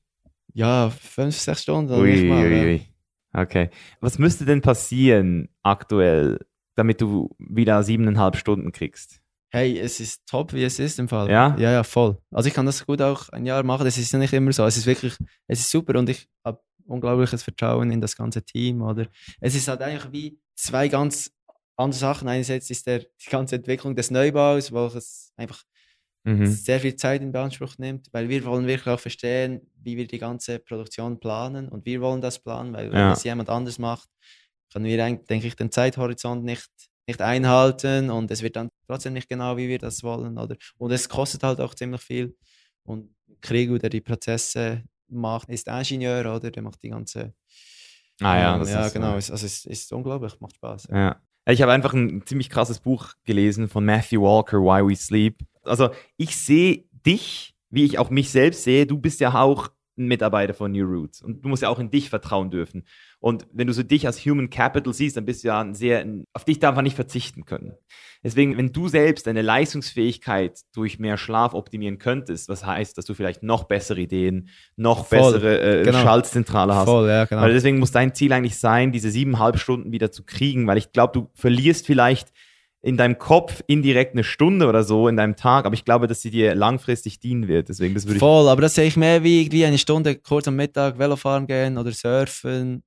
[0.53, 1.91] Ja, fünf, sechs Stunden.
[1.91, 2.81] Ui, mal, ui, ui.
[3.33, 3.71] Okay.
[4.01, 9.19] Was müsste denn passieren aktuell, damit du wieder siebeneinhalb Stunden kriegst?
[9.51, 11.29] Hey, es ist top, wie es ist im Fall.
[11.29, 11.55] Ja?
[11.57, 12.17] Ja, ja, voll.
[12.31, 13.83] Also ich kann das gut auch ein Jahr machen.
[13.85, 14.63] Das ist ja nicht immer so.
[14.65, 15.15] Es ist wirklich,
[15.47, 18.81] es ist super und ich habe unglaubliches Vertrauen in das ganze Team.
[18.83, 19.07] Oder
[19.41, 21.31] es ist halt eigentlich wie zwei ganz
[21.75, 22.27] andere Sachen.
[22.27, 25.63] Einerseits ist der, die ganze Entwicklung des Neubaus, welches einfach
[26.25, 26.45] Mhm.
[26.47, 30.19] sehr viel Zeit in Beanspruch nimmt, weil wir wollen wirklich auch verstehen, wie wir die
[30.19, 33.13] ganze Produktion planen und wir wollen das planen, weil wenn Ja.
[33.13, 34.09] es jemand anders macht,
[34.71, 36.67] können wir, eigentlich, denke ich, den Zeithorizont nicht,
[37.09, 40.37] nicht einhalten und es wird dann trotzdem nicht genau, wie wir das wollen.
[40.37, 40.55] Oder?
[40.77, 42.35] Und es kostet halt auch ziemlich viel.
[42.83, 46.51] Und Krieg, der die Prozesse macht, ist Ingenieur, oder?
[46.51, 47.33] Der macht die ganze.
[48.21, 49.15] Ah ja, Ähm, das ja ist, genau.
[49.15, 50.87] äh, Es, also es ist unglaublich, macht Spaß.
[50.91, 51.21] Ja.
[51.47, 55.37] Ich habe einfach ein ziemlich krasses Buch gelesen von Matthew Walker, Why We Sleep.
[55.63, 58.85] Also ich sehe dich, wie ich auch mich selbst sehe.
[58.85, 61.91] Du bist ja auch ein Mitarbeiter von New Roots und du musst ja auch in
[61.91, 62.85] dich vertrauen dürfen.
[63.19, 66.05] Und wenn du so dich als Human Capital siehst, dann bist du ja ein sehr,
[66.33, 67.73] auf dich darf man nicht verzichten können.
[68.23, 73.13] Deswegen, wenn du selbst deine Leistungsfähigkeit durch mehr Schlaf optimieren könntest, was heißt, dass du
[73.13, 75.19] vielleicht noch bessere Ideen, noch Voll.
[75.19, 75.99] bessere äh, Genau.
[76.01, 77.41] Schaltzentrale hast, Voll, ja, genau.
[77.41, 80.91] weil deswegen muss dein Ziel eigentlich sein, diese siebeneinhalb Stunden wieder zu kriegen, weil ich
[80.91, 82.33] glaube, du verlierst vielleicht
[82.81, 86.21] in deinem Kopf indirekt eine Stunde oder so in deinem Tag, aber ich glaube, dass
[86.21, 87.67] sie dir langfristig dienen wird.
[87.69, 88.19] Deswegen, das würde ich.
[88.19, 91.77] Voll, aber das sehe ich mehr wie irgendwie eine Stunde kurz am Mittag Velofahren gehen
[91.77, 92.83] oder surfen.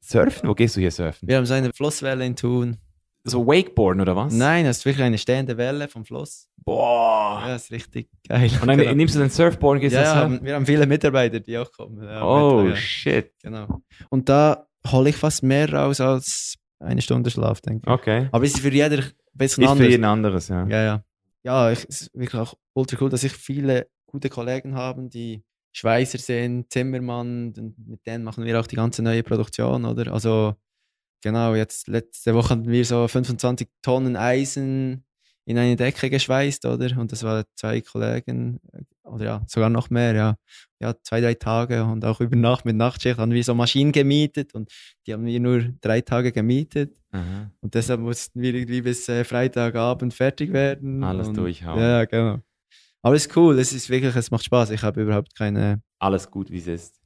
[0.00, 0.48] Surfen?
[0.48, 1.28] Wo gehst du hier surfen?
[1.28, 2.76] Wir haben so eine Flusswelle in Thun.
[3.24, 4.32] So Wakeboarden oder was?
[4.34, 6.48] Nein, das ist wirklich eine stehende Welle vom Fluss.
[6.64, 7.40] Boah.
[7.42, 8.50] Ja, das ist richtig geil.
[8.60, 8.94] Und dann Genau.
[8.94, 12.02] nimmst du dein Surfboard und gehst ja, haben, wir haben viele Mitarbeiter, die auch kommen.
[12.02, 12.76] Ja, Oh, Mittag, ja.
[12.76, 13.32] shit.
[13.42, 13.80] Genau.
[14.08, 17.92] Und da hole ich fast mehr raus als eine Stunde Schlaf, denke ich.
[17.92, 18.28] Okay.
[18.32, 19.86] Aber es ist für jeder ein bisschen Ist anders.
[19.86, 20.66] für jeden anderes, ja.
[20.66, 21.04] Ja, ja.
[21.44, 25.42] Ja, ich, es ist wirklich auch ultra cool, dass ich viele gute Kollegen habe, die
[25.72, 30.12] Schweißer sind, Zimmermann, und mit denen machen wir auch die ganze neue Produktion, oder?
[30.12, 30.54] Also,
[31.22, 35.04] genau, jetzt letzte Woche hatten wir so 25 Tonnen Eisen
[35.44, 36.96] in eine Decke geschweißt, oder?
[36.98, 38.60] Und das waren zwei Kollegen,
[39.02, 40.36] oder ja, sogar noch mehr, ja.
[40.82, 44.52] Ja, zwei, drei Tage und auch über Nacht mit Nachtschicht haben wir so Maschinen gemietet
[44.52, 44.68] und
[45.06, 47.00] die haben wir nur drei Tage gemietet.
[47.12, 47.52] Aha.
[47.60, 51.04] Und deshalb mussten wir irgendwie bis äh, Freitagabend fertig werden.
[51.04, 51.80] Alles und, durchhauen.
[51.80, 52.40] Ja, genau.
[53.00, 54.70] Aber es ist cool, es ist wirklich, es macht Spaß.
[54.70, 55.82] Ich habe überhaupt keine.
[56.00, 57.00] Alles gut, wie es ist.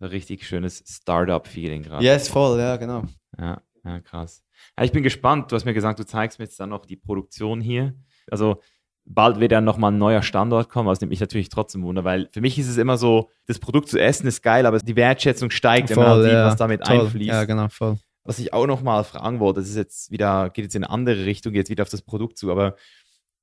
[0.00, 2.04] Ein richtig schönes Startup-Feeling gerade.
[2.04, 3.04] Yes, voll, ja, genau.
[3.38, 4.42] Ja, ja, krass.
[4.76, 5.52] Ja, ich bin gespannt.
[5.52, 7.94] Du hast mir gesagt, du zeigst mir jetzt dann noch die Produktion hier.
[8.28, 8.60] Also
[9.06, 12.28] bald wird dann nochmal ein neuer Standort kommen, was nimmt mich natürlich trotzdem wunder, weil
[12.32, 15.50] für mich ist es immer so, das Produkt zu essen ist geil, aber die Wertschätzung
[15.50, 17.00] steigt, wenn man halt sieht, ja, was damit toll.
[17.00, 17.28] einfließt.
[17.28, 17.98] Ja, genau, voll.
[18.24, 21.26] Was ich auch nochmal fragen wollte, das ist jetzt wieder, geht jetzt in eine andere
[21.26, 22.76] Richtung, geht jetzt wieder auf das Produkt zu, aber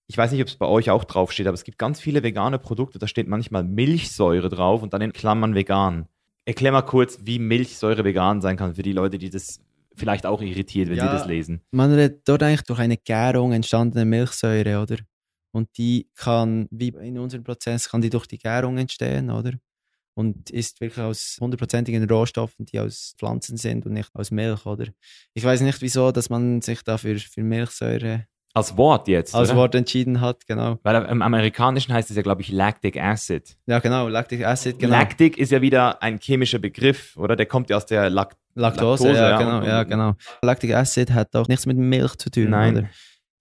[0.07, 2.57] ich weiß nicht, ob es bei euch auch draufsteht, aber es gibt ganz viele vegane
[2.57, 6.07] Produkte, da steht manchmal Milchsäure drauf und dann in Klammern vegan.
[6.45, 9.62] Erklär mal kurz, wie Milchsäure vegan sein kann für die Leute, die das
[9.95, 11.03] vielleicht auch irritiert, wenn Ja.
[11.12, 11.62] sie das lesen.
[11.70, 14.95] Man redet dort eigentlich durch eine Gärung entstandene Milchsäure, oder?
[15.51, 19.51] Und die kann, wie in unserem Prozess, kann die durch die Gärung entstehen, oder?
[20.13, 24.87] Und ist wirklich aus hundertprozentigen Rohstoffen, die aus Pflanzen sind und nicht aus Milch, oder?
[25.33, 29.33] Ich weiß nicht, wieso, dass man sich dafür für Milchsäure Als Wort jetzt.
[29.33, 29.59] als oder?
[29.59, 30.79] Wort entschieden hat, genau.
[30.83, 33.57] Weil im Amerikanischen heißt es ja, glaube ich, Lactic Acid.
[33.67, 34.97] Ja, genau, Lactic Acid, genau.
[34.97, 37.37] Lactic ist ja wieder ein chemischer Begriff, oder?
[37.37, 40.13] Der kommt ja aus der Lak Laktose, Laktose, ja, ja, genau, und- ja, genau.
[40.41, 42.77] Lactic Acid hat auch nichts mit Milch zu tun, Nein.
[42.77, 42.89] oder?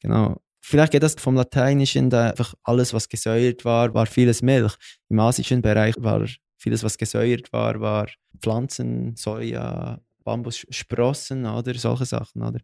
[0.01, 0.41] Genau.
[0.71, 4.77] Vielleicht geht das vom Lateinischen, da einfach alles, was gesäuert war, war vieles Milch.
[5.09, 6.25] Im asischen Bereich war
[6.59, 8.07] vieles, was gesäuert war, war
[8.41, 12.61] Pflanzen, Soja, Bambussprossen oder solche Sachen, oder?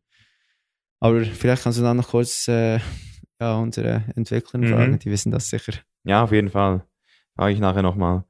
[1.00, 2.78] Aber vielleicht kannst du dann noch kurz äh,
[3.40, 4.68] ja, unsere Entwickler Mhm.
[4.68, 5.72] fragen, die wissen das sicher.
[6.04, 6.86] Ja, auf jeden Fall.
[7.34, 8.22] Frage ich nachher nochmal.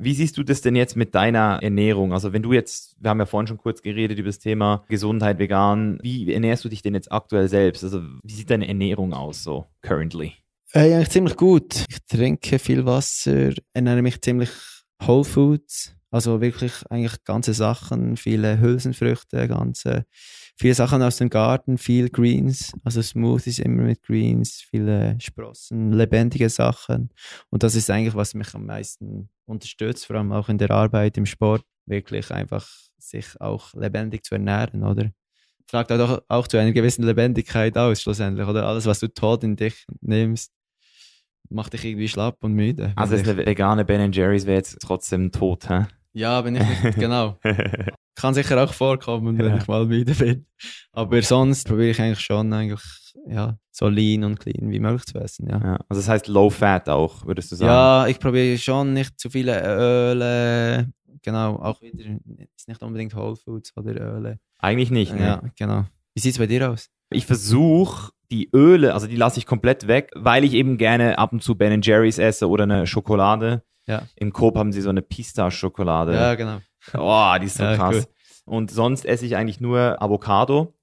[0.00, 2.12] Wie siehst du das denn jetzt mit deiner Ernährung?
[2.12, 5.40] Also wenn du jetzt, wir haben ja vorhin schon kurz geredet über das Thema Gesundheit,
[5.40, 5.98] vegan.
[6.02, 7.82] Wie ernährst du dich denn jetzt aktuell selbst?
[7.82, 10.34] Also wie sieht deine Ernährung aus so currently?
[10.72, 11.84] Äh, eigentlich ziemlich gut.
[11.88, 14.50] Ich trinke viel Wasser, ernähre mich ziemlich
[15.04, 20.04] Whole Foods, also wirklich eigentlich ganze Sachen, viele Hülsenfrüchte, ganze,
[20.58, 26.50] viele Sachen aus dem Garten, viel Greens, also Smoothies immer mit Greens, viele Sprossen, lebendige
[26.50, 27.10] Sachen.
[27.48, 31.16] Und das ist eigentlich, was mich am meisten unterstützt, vor allem auch in der Arbeit,
[31.16, 35.10] im Sport, wirklich einfach sich auch lebendig zu ernähren, oder?
[35.66, 38.66] Fragt auch, auch zu einer gewissen Lebendigkeit aus, schlussendlich, oder?
[38.66, 40.52] Alles, was du tot in dich nimmst,
[41.50, 42.92] macht dich irgendwie schlapp und müde.
[42.96, 45.86] Also eine vegane Ben Jerry's wäre jetzt trotzdem tot, hä?
[46.12, 47.38] Ja, bin ich nicht, genau.
[48.16, 49.56] Kann sicher auch vorkommen, wenn Ja.
[49.58, 50.46] ich mal müde bin.
[50.92, 52.80] Aber sonst probiere ich eigentlich schon eigentlich,
[53.28, 55.58] ja, so lean und clean wie möglich zu essen, ja.
[55.58, 55.76] ja.
[55.88, 57.70] Also das heißt Low Fat auch, würdest du sagen?
[57.70, 60.88] Ja, ich probiere schon nicht zu viele Öle,
[61.22, 62.18] genau, auch wieder,
[62.56, 64.38] ist nicht unbedingt Whole Foods oder Öle.
[64.58, 65.20] Eigentlich nicht, ne?
[65.20, 65.84] Ja, genau.
[66.14, 66.88] Wie sieht es bei dir aus?
[67.10, 71.32] Ich versuche die Öle, also die lasse ich komplett weg, weil ich eben gerne ab
[71.32, 73.62] und zu Ben Jerry's esse oder eine Schokolade.
[73.88, 74.02] Ja.
[74.14, 76.14] Im Coop haben sie so eine Pista-Schokolade.
[76.14, 76.60] Ja, genau.
[76.94, 77.96] Oh, die ist so Ja, krass.
[77.96, 78.08] gut.
[78.44, 80.74] Und sonst esse ich eigentlich nur Avocado.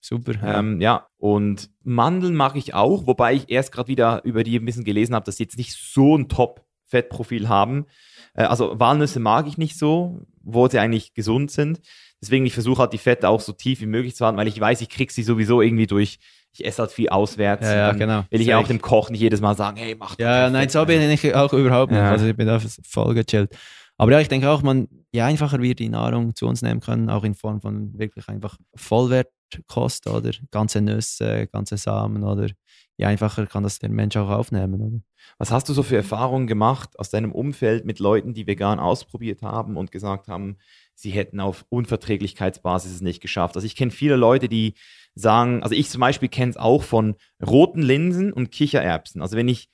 [0.00, 0.34] Super.
[0.44, 4.64] Ähm, ja, und Mandeln mag ich auch, wobei ich erst gerade wieder über die ein
[4.64, 7.86] bisschen gelesen habe, dass sie jetzt nicht so ein Top-Fettprofil haben.
[8.34, 11.80] Äh, also Walnüsse mag ich nicht so, wo sie eigentlich gesund sind.
[12.22, 14.58] Deswegen, ich versuche halt die Fette auch so tief wie möglich zu halten, weil ich
[14.58, 16.20] weiß, ich krieg sie sowieso irgendwie durch,
[16.52, 17.66] ich esse halt viel auswärts.
[17.66, 18.24] ja, ja, genau.
[18.30, 20.68] will ich ja auch dem Koch nicht jedes Mal sagen, hey, mach doch Ja, nein,
[20.68, 22.00] so bin ich auch überhaupt nicht.
[22.00, 22.10] Ja.
[22.10, 23.56] Also ich bin da voll gechillt.
[23.96, 27.10] Aber ja, ich denke auch, man, je einfacher wir die Nahrung zu uns nehmen können,
[27.10, 32.48] auch in Form von wirklich einfach Vollwertkost oder ganze Nüsse, ganze Samen oder
[32.96, 35.00] je einfacher kann das der Mensch auch aufnehmen, oder?
[35.38, 39.42] Was hast du so für Erfahrungen gemacht aus deinem Umfeld mit Leuten, die vegan ausprobiert
[39.42, 40.58] haben und gesagt haben,
[40.94, 43.56] sie hätten auf Unverträglichkeitsbasis es nicht geschafft?
[43.56, 44.74] Also ich kenne viele Leute, die
[45.18, 49.20] sagen, also ich zum Beispiel kenne es auch von roten Linsen und Kichererbsen.
[49.20, 49.68] Also wenn ich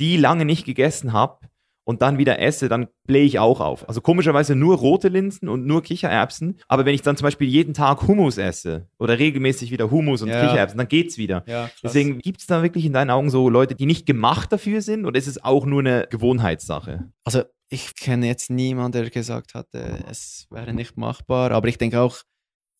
[0.00, 1.46] die lange nicht gegessen habe
[1.84, 3.88] und dann wieder esse, dann blähe ich auch auf.
[3.88, 6.58] Also komischerweise nur rote Linsen und nur Kichererbsen.
[6.68, 10.28] Aber wenn ich dann zum Beispiel jeden Tag Hummus esse oder regelmäßig wieder Hummus und
[10.28, 10.44] Ja.
[10.44, 11.44] Kichererbsen, dann geht's wieder.
[11.46, 14.82] Ja, Deswegen gibt es da wirklich in deinen Augen so Leute, die nicht gemacht dafür
[14.82, 17.10] sind oder ist es auch nur eine Gewohnheitssache?
[17.24, 22.00] Also ich kenne jetzt niemanden, der gesagt hat, es wäre nicht machbar, aber ich denke
[22.00, 22.22] auch,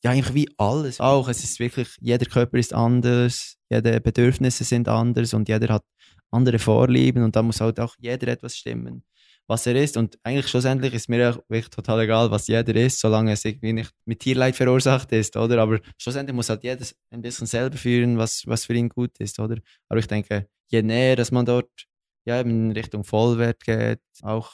[0.05, 1.29] ja, eigentlich wie alles auch.
[1.29, 5.85] Es ist wirklich, jeder Körper ist anders, jede Bedürfnisse sind anders und jeder hat
[6.31, 9.03] andere Vorlieben und da muss halt auch jeder etwas stimmen,
[9.47, 9.97] was er ist.
[9.97, 13.73] Und eigentlich schlussendlich ist mir auch wirklich total egal, was jeder ist, solange es irgendwie
[13.73, 15.61] nicht mit Tierleid verursacht ist, oder?
[15.63, 19.39] Aber schlussendlich muss halt jeder ein bisschen selber fühlen, was, was für ihn gut ist,
[19.39, 19.57] oder?
[19.89, 21.71] Aber ich denke, je näher, dass man dort
[22.27, 24.53] ja, in Richtung Vollwert geht, auch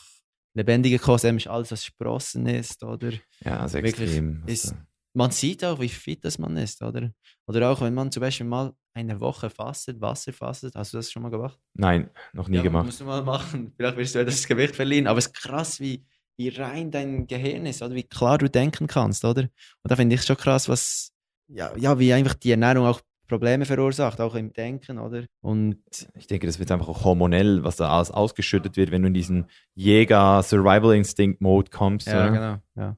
[0.55, 3.11] lebendige Kost, alles, was Sprossen ist, oder?
[3.45, 4.43] Ja, also Wirklich extrem.
[4.47, 4.87] ist- da-
[5.17, 7.11] Man sieht auch, wie fit das man ist, oder?
[7.47, 11.11] Oder auch, wenn man zum Beispiel mal eine Woche fastet, Wasser fastet, hast du das
[11.11, 11.59] schon mal gemacht?
[11.75, 12.87] Nein, noch nie Ja, gemacht.
[12.87, 13.73] Musst du mal machen.
[13.77, 15.07] Vielleicht wirst du etwas Gewicht verlieren.
[15.07, 16.05] Aber es ist krass, wie,
[16.37, 19.43] wie rein dein Gehirn ist, oder wie klar du denken kannst, oder?
[19.43, 19.51] Und
[19.91, 21.13] da finde ich schon krass, was,
[21.49, 25.25] ja, ja, wie einfach die Ernährung auch Probleme verursacht, auch im Denken, oder?
[25.41, 25.79] Und
[26.17, 29.15] Ich denke, das wird einfach auch hormonell, was da alles ausgeschüttet wird, wenn du in
[29.15, 32.07] diesen Jäger-Survival-Instinct-Mode kommst.
[32.07, 32.31] ja, oder?
[32.33, 32.97] genau, ja.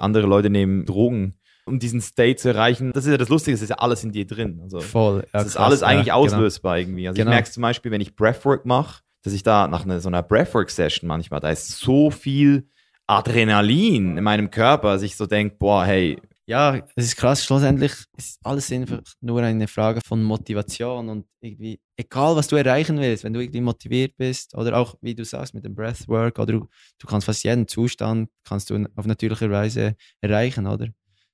[0.00, 2.92] Andere Leute nehmen Drogen, um diesen State zu erreichen.
[2.92, 4.60] Das ist ja das Lustige, es ist ja alles in dir drin.
[4.62, 5.20] Also, Voll.
[5.20, 6.24] Ja, das ist krass, alles eigentlich ja, genau.
[6.34, 7.06] auslösbar irgendwie.
[7.08, 7.30] Also Genau.
[7.30, 10.08] ich merke es zum Beispiel, wenn ich Breathwork mache, dass ich da nach einer, so
[10.08, 12.66] einer Breathwork-Session manchmal, da ist so viel
[13.06, 17.44] Adrenalin in meinem Körper, dass ich so denke, boah, hey, Ja, es ist krass.
[17.44, 22.98] Schlussendlich ist alles einfach nur eine Frage von Motivation und irgendwie, egal was du erreichen
[22.98, 26.52] willst, wenn du irgendwie motiviert bist oder auch, wie du sagst, mit dem Breathwork oder
[26.54, 30.88] du, du kannst fast jeden Zustand kannst du auf natürliche Weise erreichen, oder?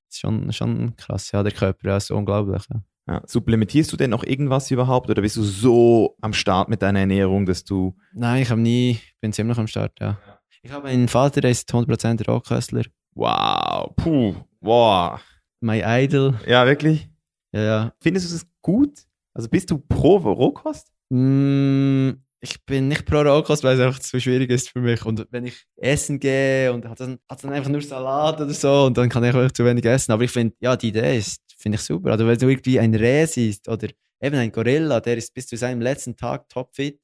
[0.09, 2.63] Das ist schon, schon krass, ja, der Körper ist unglaublich.
[2.73, 2.81] Ja.
[3.13, 6.99] ja, supplementierst du denn noch irgendwas überhaupt oder bist du so am Start mit deiner
[7.01, 10.17] Ernährung, dass du Nein, ich habe nie, bin ziemlich am Start, ja.
[10.63, 12.83] Ich habe einen Vater, der ist 100% Rohköstler.
[13.13, 15.19] Wow, puh, wow.
[15.61, 17.07] My Idol, Ja, wirklich?
[17.51, 17.93] ja, ja.
[18.01, 18.99] Findest du das gut?
[19.33, 20.91] Also bist du pro Rohkost?
[21.09, 25.05] Mm, ich bin nicht pro Rohkost, weil es einfach zu schwierig ist für mich.
[25.05, 28.85] Und wenn ich essen gehe und hat dann, hat dann einfach nur Salat oder so
[28.85, 30.11] und dann kann ich einfach zu wenig essen.
[30.11, 32.11] Aber ich finde, ja, die Idee ist, finde ich super.
[32.11, 33.87] Also wenn du irgendwie ein Reh siehst oder
[34.21, 36.99] eben ein Gorilla, der ist bis zu seinem letzten Tag topfit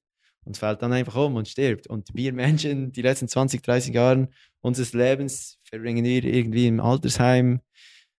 [0.46, 1.88] und fällt dann einfach um und stirbt.
[1.88, 4.30] Und wir Menschen, die letzten 20, 30 Jahre
[4.62, 7.60] unseres Lebens verbringen wir irgendwie im Altersheim.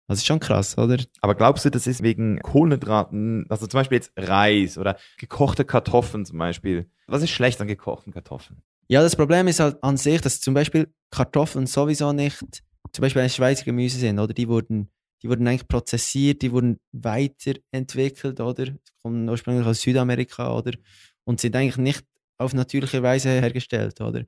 [0.09, 0.99] Das ist schon krass, oder?
[1.21, 6.25] Aber glaubst du, das ist wegen Kohlenhydraten, also zum Beispiel jetzt Reis oder gekochte Kartoffeln
[6.25, 6.89] zum Beispiel?
[7.09, 8.63] Was ist schlecht an gekochten Kartoffeln?
[8.89, 13.23] Ja, das Problem ist halt an sich, dass zum Beispiel Kartoffeln sowieso nicht, zum Beispiel
[13.23, 14.33] ein Schweizer Gemüse sind, oder?
[14.33, 14.91] Die wurden,
[15.23, 18.67] die wurden eigentlich prozessiert, die wurden weiterentwickelt, oder?
[19.03, 20.73] Kommen ursprünglich aus Südamerika, oder?
[21.25, 22.05] Und sind eigentlich nicht
[22.39, 24.25] auf natürliche Weise hergestellt, oder?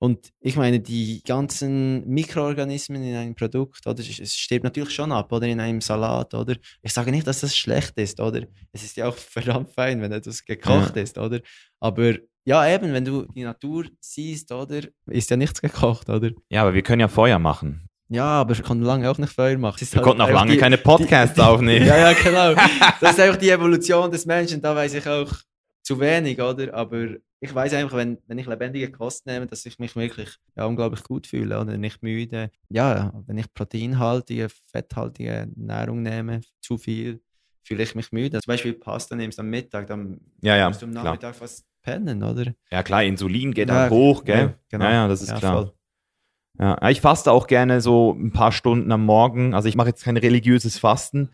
[0.00, 3.98] Und ich meine, die ganzen Mikroorganismen in einem Produkt, oder?
[4.00, 5.46] Es stirbt natürlich schon ab, oder?
[5.48, 6.54] In einem Salat, oder?
[6.82, 8.42] Ich sage nicht, dass das schlecht ist, oder?
[8.72, 11.02] Es ist ja auch verdammt fein, wenn etwas gekocht Ja.
[11.02, 11.40] ist, oder?
[11.80, 14.80] Aber ja, eben, wenn du die Natur siehst, oder?
[15.06, 16.30] Ist ja nichts gekocht, oder?
[16.48, 17.84] Ja, aber wir können ja Feuer machen.
[18.10, 19.80] Ja, aber ich konnte lange auch nicht Feuer machen.
[19.80, 21.86] Wir halt konnten auch lange die- keine Podcasts aufnehmen.
[21.86, 22.54] Ja, ja, genau.
[23.00, 24.62] Das ist einfach die Evolution des Menschen.
[24.62, 25.30] Da weiß ich auch
[25.82, 26.72] zu wenig, oder?
[26.72, 27.06] Aber
[27.40, 31.02] ich weiß einfach, wenn, wenn ich lebendige Kost nehme, dass ich mich wirklich ja, unglaublich
[31.04, 32.50] gut fühle oder nicht müde.
[32.68, 37.20] Ja, wenn ich proteinhaltige, fetthaltige Nahrung nehme, zu viel,
[37.62, 38.40] fühle ich mich müde.
[38.40, 41.04] Zum Beispiel Pasta nimmst am Mittag, dann Ja, ja, musst du am klar.
[41.04, 42.52] Nachmittag fast pennen, oder?
[42.70, 44.38] Ja, klar, Insulin geht Ja, auch hoch, gell?
[44.38, 44.84] ja, genau.
[44.86, 45.52] Ja, ja, das ist klar.
[45.52, 45.72] voll.
[46.58, 49.54] Ja, ich faste auch gerne so ein paar Stunden am Morgen.
[49.54, 51.30] Also ich mache jetzt kein religiöses Fasten,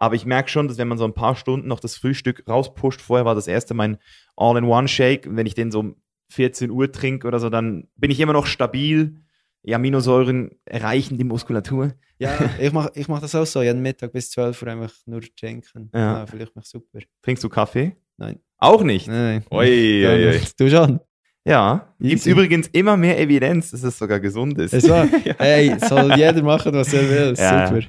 [0.00, 3.00] aber ich merke schon, dass wenn man so ein paar Stunden noch das Frühstück rauspusht,
[3.00, 3.98] vorher war das erste mein
[4.36, 5.96] All-in-One-Shake, wenn ich den so um
[6.30, 9.16] 14 Uhr trinke oder so, dann bin ich immer noch stabil.
[9.64, 11.94] Die Aminosäuren erreichen die Muskulatur.
[12.18, 12.30] Ja,
[12.60, 13.60] ich mache ich mach das auch so.
[13.60, 15.90] Jeden Mittag bis 12 Uhr einfach nur trinken.
[15.92, 16.18] Ja.
[16.18, 17.00] Ja, fühle ich mich super.
[17.22, 17.96] Trinkst du Kaffee?
[18.16, 18.40] Nein.
[18.58, 19.08] Auch nicht.
[19.08, 19.44] Nein.
[19.50, 20.40] Ui, ui, ui.
[20.56, 21.00] Du schon.
[21.48, 24.74] Ja, gibt übrigens immer mehr Evidenz, dass es sogar gesund ist.
[24.74, 25.06] Es war,
[25.38, 27.34] hey, soll jeder machen, was er will.
[27.36, 27.68] Ja.
[27.68, 27.86] Super.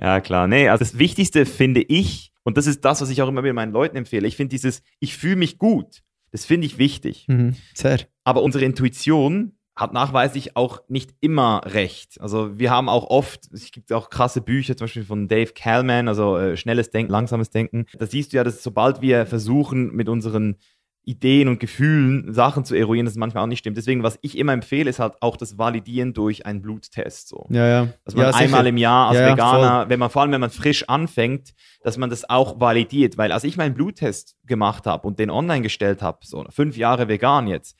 [0.00, 0.46] Ja, klar.
[0.48, 3.54] Nee, also das Wichtigste finde ich, und das ist das, was ich auch immer wieder
[3.54, 7.26] meinen Leuten empfehle, ich finde dieses, ich fühle mich gut, das finde ich wichtig.
[7.28, 7.56] Mhm.
[7.74, 8.00] Sehr.
[8.24, 12.20] Aber unsere Intuition hat nachweislich auch nicht immer recht.
[12.20, 16.08] Also wir haben auch oft, es gibt auch krasse Bücher, zum Beispiel von Dave Kalman,
[16.08, 17.86] also äh, schnelles Denken, langsames Denken.
[17.98, 20.56] Da siehst du ja, dass sobald wir versuchen, mit unseren
[21.04, 23.76] Ideen und Gefühlen Sachen zu eruieren, das manchmal auch nicht stimmt.
[23.76, 27.28] Deswegen, was ich immer empfehle, ist halt auch das Validieren durch einen Bluttest.
[27.28, 27.46] So.
[27.50, 27.88] Ja, ja.
[28.04, 28.44] Dass man ja, sicher.
[28.44, 31.98] einmal im Jahr als Ja, Veganer, wenn man vor allem wenn man frisch anfängt, dass
[31.98, 33.18] man das auch validiert.
[33.18, 37.08] Weil als ich meinen Bluttest gemacht habe und den online gestellt habe, so fünf Jahre
[37.08, 37.76] vegan jetzt,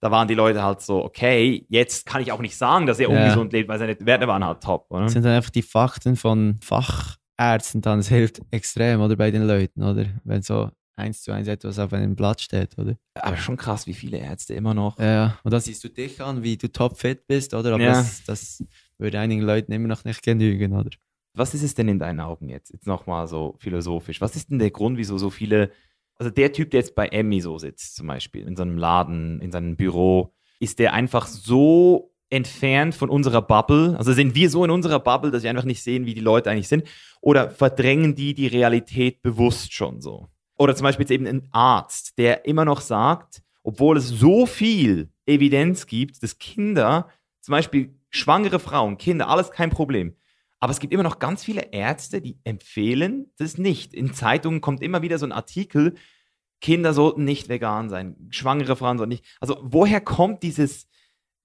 [0.00, 3.08] da waren die Leute halt so, okay, jetzt kann ich auch nicht sagen, dass er
[3.08, 4.86] ungesund lebt, weil seine Werte waren halt top.
[4.90, 5.04] Oder?
[5.04, 8.00] Das sind dann einfach die Fakten von Fachärzten dann.
[8.00, 9.16] Es hilft extrem, oder?
[9.16, 10.06] Bei den Leuten, oder?
[10.24, 12.96] Wenn so eins zu eins etwas auf einem Blatt steht, oder?
[13.14, 14.98] Aber schon krass, wie viele Ärzte immer noch.
[14.98, 15.38] Ja.
[15.42, 17.74] Und dann siehst du dich an, wie du topfit bist, oder?
[17.74, 17.92] Aber Ja.
[17.94, 18.64] das, das
[18.98, 20.90] würde einigen Leuten immer noch nicht genügen, oder?
[21.34, 22.72] Was ist es denn in deinen Augen jetzt?
[22.72, 24.20] Jetzt nochmal so philosophisch.
[24.20, 25.72] Was ist denn der Grund, wieso so viele,
[26.16, 29.50] also der Typ, der jetzt bei Emmy so sitzt, zum Beispiel, in seinem Laden, in
[29.50, 33.96] seinem Büro, ist der einfach so entfernt von unserer Bubble?
[33.98, 36.50] Also sind wir so in unserer Bubble, dass wir einfach nicht sehen, wie die Leute
[36.50, 36.84] eigentlich sind?
[37.20, 40.28] Oder verdrängen die die Realität bewusst schon so?
[40.56, 45.10] Oder zum Beispiel jetzt eben ein Arzt, der immer noch sagt, obwohl es so viel
[45.26, 47.08] Evidenz gibt, dass Kinder,
[47.40, 50.14] zum Beispiel schwangere Frauen, Kinder, alles kein Problem.
[50.60, 53.92] Aber es gibt immer noch ganz viele Ärzte, die empfehlen das nicht.
[53.92, 55.94] In Zeitungen kommt immer wieder so ein Artikel,
[56.60, 59.24] Kinder sollten nicht vegan sein, schwangere Frauen sollten nicht.
[59.40, 60.86] Also woher kommt dieses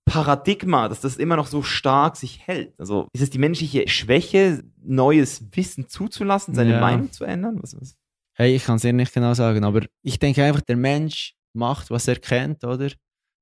[0.05, 2.79] Paradigma, dass das immer noch so stark sich hält?
[2.79, 6.79] Also ist es die menschliche Schwäche, neues Wissen zuzulassen, seine Ja.
[6.79, 7.59] Meinung zu ändern?
[7.61, 7.97] Was, was?
[8.39, 11.91] Hey, ich kann es dir nicht genau sagen, aber ich denke einfach, der Mensch macht,
[11.91, 12.89] was er kennt, oder?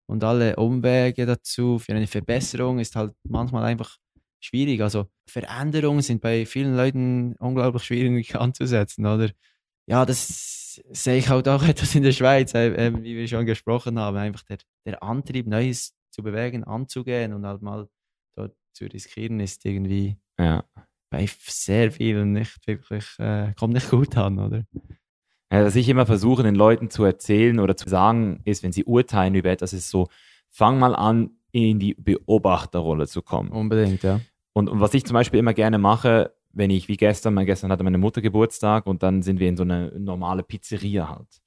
[0.09, 3.97] Und alle Umwege dazu für eine Verbesserung ist halt manchmal einfach
[4.39, 4.81] schwierig.
[4.81, 9.29] Also Veränderungen sind bei vielen Leuten unglaublich schwierig anzusetzen, oder?
[9.87, 13.99] Ja, das sehe ich halt auch etwas in der Schweiz, äh, wie wir schon gesprochen
[13.99, 14.17] haben.
[14.17, 17.87] Einfach der, der Antrieb, Neues zu bewegen, anzugehen und halt mal
[18.35, 20.63] dort zu riskieren, ist irgendwie Ja.
[21.09, 24.63] Bei sehr vielen nicht wirklich, äh, kommt nicht gut an, oder?
[25.51, 28.83] Ja, was ich immer versuche, den Leuten zu erzählen oder zu sagen, ist, wenn sie
[28.83, 30.09] urteilen über etwas, ist so,
[30.49, 33.49] fang mal an, in die Beobachterrolle zu kommen.
[33.49, 34.19] Unbedingt, ja.
[34.53, 37.71] Und, und was ich zum Beispiel immer gerne mache, wenn ich, wie gestern, mein gestern
[37.71, 41.41] hatte meine Mutter Geburtstag und dann sind wir in so eine normale Pizzeria halt.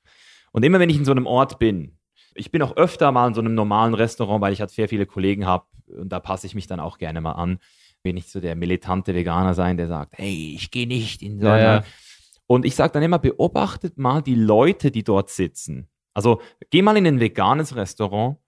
[0.53, 1.99] Und immer wenn ich in so einem Ort bin,
[2.35, 5.07] ich bin auch öfter mal in so einem normalen Restaurant, weil ich halt sehr viele
[5.07, 7.59] Kollegen habe und da passe ich mich dann auch gerne mal an.
[8.03, 11.47] Will nicht so der militante Veganer sein, der sagt, hey, ich gehe nicht in so
[11.47, 11.85] Ja, ja.
[12.47, 15.89] Und ich sage dann immer, beobachtet mal die Leute, die dort sitzen.
[16.15, 16.41] Also
[16.71, 18.39] geh mal in ein veganes Restaurant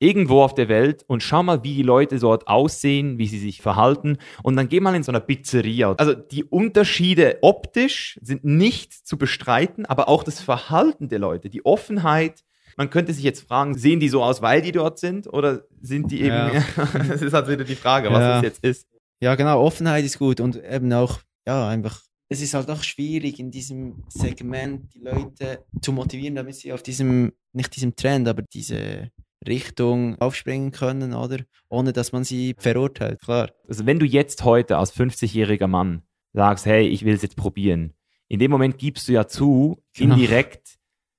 [0.00, 3.62] irgendwo auf der Welt und schau mal, wie die Leute dort aussehen, wie sie sich
[3.62, 5.92] verhalten und dann geh mal in so einer Pizzeria.
[5.98, 11.64] Also die Unterschiede optisch sind nicht zu bestreiten, aber auch das Verhalten der Leute, die
[11.64, 12.42] Offenheit.
[12.76, 16.10] Man könnte sich jetzt fragen, sehen die so aus, weil die dort sind oder sind
[16.10, 16.64] die eben, Ja.
[17.08, 18.32] das ist halt wieder die Frage, was Ja.
[18.34, 18.88] das jetzt ist.
[19.20, 23.38] Ja, genau, Offenheit ist gut und eben auch, ja, einfach, es ist halt auch schwierig
[23.38, 28.42] in diesem Segment die Leute zu motivieren, damit sie auf diesem, nicht diesem Trend, aber
[28.42, 29.10] diese
[29.46, 31.38] Richtung aufspringen können, oder?
[31.68, 33.50] Ohne dass man sie verurteilt, klar.
[33.68, 36.02] Also wenn du jetzt heute als 50-jähriger Mann
[36.32, 37.92] sagst, hey, ich will es jetzt probieren,
[38.28, 40.14] in dem Moment gibst du ja zu, Genau.
[40.14, 40.76] indirekt,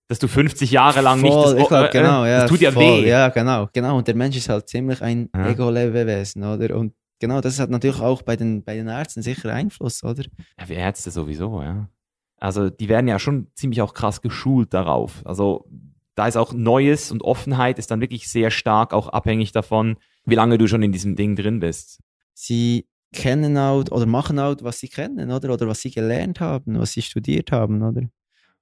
[0.08, 2.62] dass du 50 Jahre lang voll, nicht das, ich glaub, äh, genau, ja, das tut
[2.62, 3.08] ja voll, weh.
[3.08, 3.98] Ja, genau, genau.
[3.98, 5.50] Und der Mensch ist halt ziemlich ein Ja.
[5.50, 6.76] Ego-Lebewesen, oder?
[6.76, 10.24] Und genau, das hat natürlich auch bei den, bei den Ärzten sicher Einfluss, oder?
[10.59, 11.89] Ja, wir Ärzte sowieso, ja.
[12.38, 15.26] Also die werden ja schon ziemlich auch krass geschult darauf.
[15.26, 15.68] Also
[16.16, 20.36] da ist auch Neues und Offenheit ist dann wirklich sehr stark auch abhängig davon, wie
[20.36, 21.99] lange du schon in diesem Ding drin bist.
[22.34, 25.53] Sie kennen auch oder machen auch, was sie kennen, oder?
[25.53, 28.07] Oder was sie gelernt haben, was sie studiert haben, oder?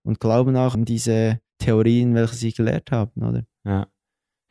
[0.04, 3.44] Und glauben auch an diese Theorien, welche sie gelehrt haben, oder?
[3.64, 3.88] Ja.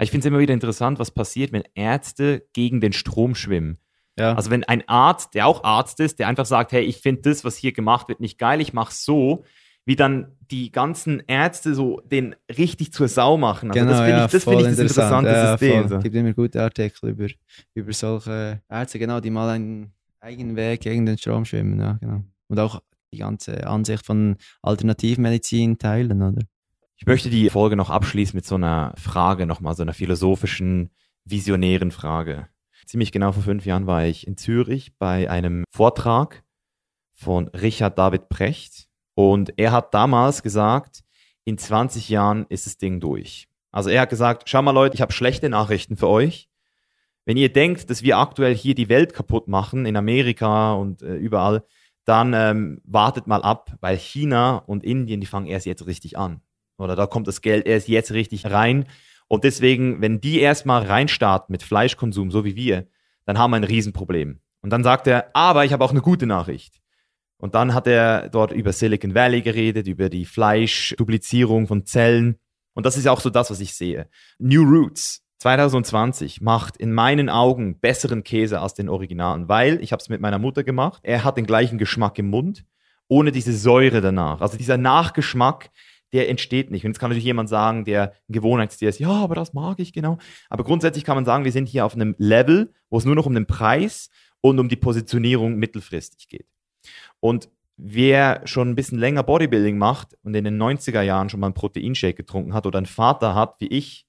[0.00, 3.78] Ich finde es immer wieder interessant, was passiert, wenn Ärzte gegen den Strom schwimmen.
[4.18, 4.34] Ja.
[4.34, 7.44] Also wenn ein Arzt, der auch Arzt ist, der einfach sagt, hey, ich finde das,
[7.44, 9.44] was hier gemacht wird, nicht geil, ich mach's so,
[9.84, 13.70] wie dann die ganzen Ärzte so den richtig zur Sau machen.
[13.70, 15.88] Also das finde ich, das, find ich das interessante ja, System.
[15.88, 15.98] So.
[15.98, 17.26] gibt immer gute Artikel über,
[17.74, 22.22] über solche Ärzte, genau, die mal einen eigenen Weg gegen den Strom schwimmen, ja, genau.
[22.48, 22.80] Und auch
[23.12, 26.42] die ganze Ansicht von Alternativmedizin teilen, oder?
[26.96, 30.90] Ich möchte die Folge noch abschließen mit so einer Frage, nochmal so einer philosophischen,
[31.24, 32.48] visionären Frage.
[32.86, 36.42] Ziemlich genau vor fünf Jahren war ich in Zürich bei einem Vortrag
[37.12, 41.02] von Richard David Precht und er hat damals gesagt,
[41.44, 43.48] in 20 Jahren ist das Ding durch.
[43.70, 46.48] Also er hat gesagt, schau mal Leute, ich habe schlechte Nachrichten für euch.
[47.24, 51.14] Wenn ihr denkt, dass wir aktuell hier die Welt kaputt machen, in Amerika und äh,
[51.14, 51.64] überall,
[52.04, 56.40] dann ähm, wartet mal ab, weil China und Indien, die fangen erst jetzt richtig an.
[56.78, 58.86] Oder da kommt das Geld erst jetzt richtig rein.
[59.28, 62.86] Und deswegen, wenn die erstmal reinstarten mit Fleischkonsum, so wie wir,
[63.24, 64.40] dann haben wir ein Riesenproblem.
[64.60, 66.80] Und dann sagt er, aber ich habe auch eine gute Nachricht.
[67.38, 72.38] Und dann hat er dort über Silicon Valley geredet, über die Fleischduplizierung von Zellen.
[72.72, 74.08] Und das ist auch so das, was ich sehe.
[74.38, 80.00] New Roots 2020 macht in meinen Augen besseren Käse als den Originalen, weil ich habe
[80.00, 81.00] es mit meiner Mutter gemacht.
[81.02, 82.64] Er hat den gleichen Geschmack im Mund,
[83.08, 84.40] ohne diese Säure danach.
[84.40, 85.70] Also dieser Nachgeschmack,
[86.12, 86.84] der entsteht nicht.
[86.84, 89.92] Und jetzt kann natürlich jemand sagen, der ein Gewohnheitstier ist, ja, aber das mag ich
[89.92, 90.18] genau.
[90.50, 93.26] Aber grundsätzlich kann man sagen, wir sind hier auf einem Level, wo es nur noch
[93.26, 94.10] um den Preis
[94.40, 96.46] und um die Positionierung mittelfristig geht.
[97.20, 101.46] Und wer schon ein bisschen länger Bodybuilding macht und in den 90er Jahren schon mal
[101.46, 104.06] einen Proteinshake getrunken hat oder einen Vater hat, wie ich,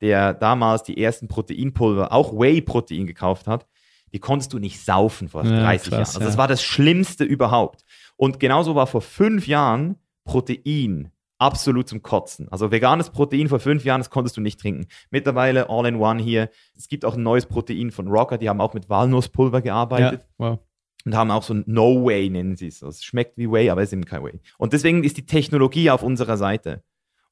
[0.00, 3.66] der damals die ersten Proteinpulver, auch Whey-Protein gekauft hat,
[4.12, 6.06] die konntest du nicht saufen vor Ja, 30 krass, Jahren.
[6.06, 6.26] Also ja.
[6.26, 7.84] das war das Schlimmste überhaupt.
[8.16, 11.11] Und genauso war vor fünf Jahren Protein
[11.42, 12.48] absolut zum Kotzen.
[12.50, 14.86] Also veganes Protein vor fünf Jahren, das konntest du nicht trinken.
[15.10, 16.48] Mittlerweile all in one hier.
[16.76, 20.26] Es gibt auch ein neues Protein von Rocker, die haben auch mit Walnusspulver gearbeitet Ja,
[20.38, 20.58] wow.
[21.04, 22.82] und haben auch so ein No Way, nennen sie es.
[22.82, 24.40] Also Es schmeckt wie Way, aber es ist eben kein Way.
[24.56, 26.82] Und deswegen ist die Technologie auf unserer Seite.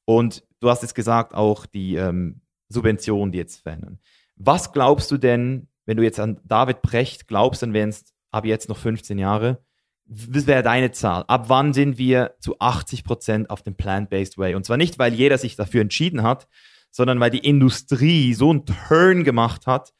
[0.05, 4.01] Und du hast jetzt gesagt, auch die ähm, Subventionen, die jetzt verändern.
[4.35, 8.45] Was glaubst du denn, wenn du jetzt an David Precht glaubst, dann wären es ab
[8.45, 9.63] jetzt noch 15 Jahre,
[10.11, 11.25] was wäre deine Zahl?
[11.29, 14.57] Ab wann sind wir zu 80 Prozent auf dem Plant-Based Way?
[14.57, 16.49] Und zwar nicht, weil jeder sich dafür entschieden hat,
[16.91, 19.93] sondern weil die Industrie so einen Turn gemacht hat,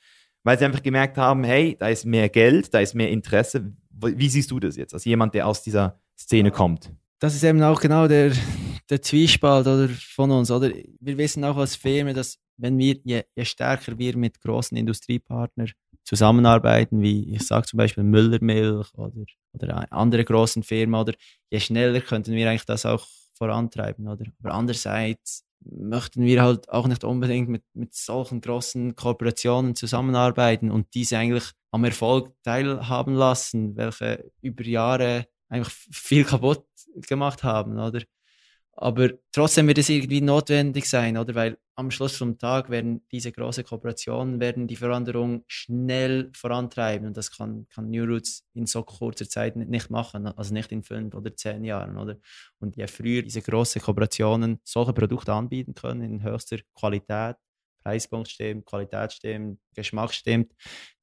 [0.43, 3.73] weil sie einfach gemerkt haben, hey, da ist mehr Geld, da ist mehr Interesse.
[3.91, 6.93] Wie siehst du das jetzt, als jemand, der aus dieser Szene kommt?
[7.21, 8.33] Das ist eben auch genau der,
[8.89, 10.51] der Zwiespalt oder, von uns.
[10.51, 10.73] Oder?
[10.99, 15.71] Wir wissen auch als Firma, dass wenn wir, je, je stärker wir mit großen Industriepartnern
[16.03, 19.13] zusammenarbeiten, wie ich sage zum Beispiel Müllermilch oder,
[19.53, 21.15] oder andere großen Firmen, oder
[21.51, 24.09] je schneller könnten wir eigentlich das auch vorantreiben.
[24.09, 24.27] Oder?
[24.43, 30.95] Aber andererseits möchten wir halt auch nicht unbedingt mit, mit solchen großen Kooperationen zusammenarbeiten und
[30.95, 36.65] diese eigentlich am Erfolg teilhaben lassen, welche über Jahre einfach viel kaputt
[37.09, 38.03] gemacht haben, oder?
[38.83, 41.35] Aber trotzdem wird es irgendwie notwendig sein, oder?
[41.35, 47.15] Weil am Schluss vom Tag werden diese großen Kooperationen werden die Veränderung schnell vorantreiben und
[47.15, 51.15] das kann, kann New Roots in so kurzer Zeit nicht- machen, also nicht in fünf
[51.15, 52.17] oder zehn Jahren, oder?
[52.59, 57.37] Und je früher diese großen Kooperationen solche Produkte anbieten können in höchster Qualität,
[57.85, 60.53] Preispunkt stimmt, Qualität stimmt, Geschmack stimmt,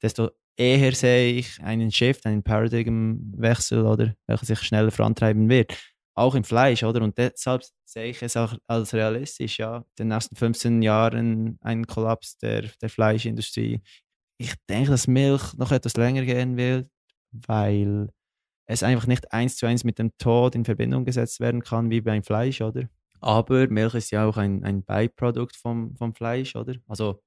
[0.01, 5.77] desto eher sehe ich einen Shift, einen Paradigmwechsel, oder, welcher sich schneller vorantreiben wird.
[6.17, 7.03] Auch im Fleisch, oder?
[7.03, 11.85] Und deshalb sehe ich es auch als realistisch, ja, in den nächsten 15 Jahren einen
[11.85, 13.81] Kollaps der, der Fleischindustrie.
[14.39, 16.89] Ich denke, dass Milch noch etwas länger gehen wird,
[17.31, 18.09] weil
[18.65, 22.01] es einfach nicht eins zu eins mit dem Tod in Verbindung gesetzt werden kann wie
[22.01, 22.89] beim Fleisch, oder?
[23.21, 26.75] Aber Milch ist ja auch ein, ein Beiprodukt vom, vom Fleisch, oder?
[26.87, 27.21] Also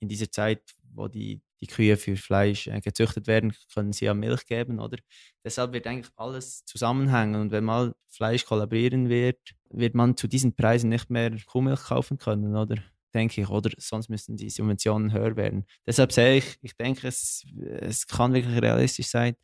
[0.00, 0.62] in dieser Zeit,
[0.94, 4.98] wo die, die Kühe für Fleisch äh, gezüchtet werden, können sie ja Milch geben, oder?
[5.44, 9.38] Deshalb wird eigentlich alles zusammenhängen und wenn mal Fleisch kollabieren wird,
[9.70, 12.76] wird man zu diesen Preisen nicht mehr Kuhmilch kaufen können, oder?
[13.14, 15.64] Denke ich, oder sonst müssten die Subventionen höher werden.
[15.86, 17.46] Deshalb sehe ich, ich denke, es,
[17.80, 19.36] es kann wirklich realistisch sein,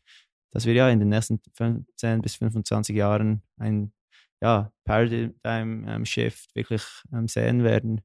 [0.51, 3.93] dass wir ja in den nächsten 15 bis 25 Jahren einen,
[4.43, 6.83] ja, Paradigm ähm, wirklich
[7.13, 8.03] ähm, sehen werden.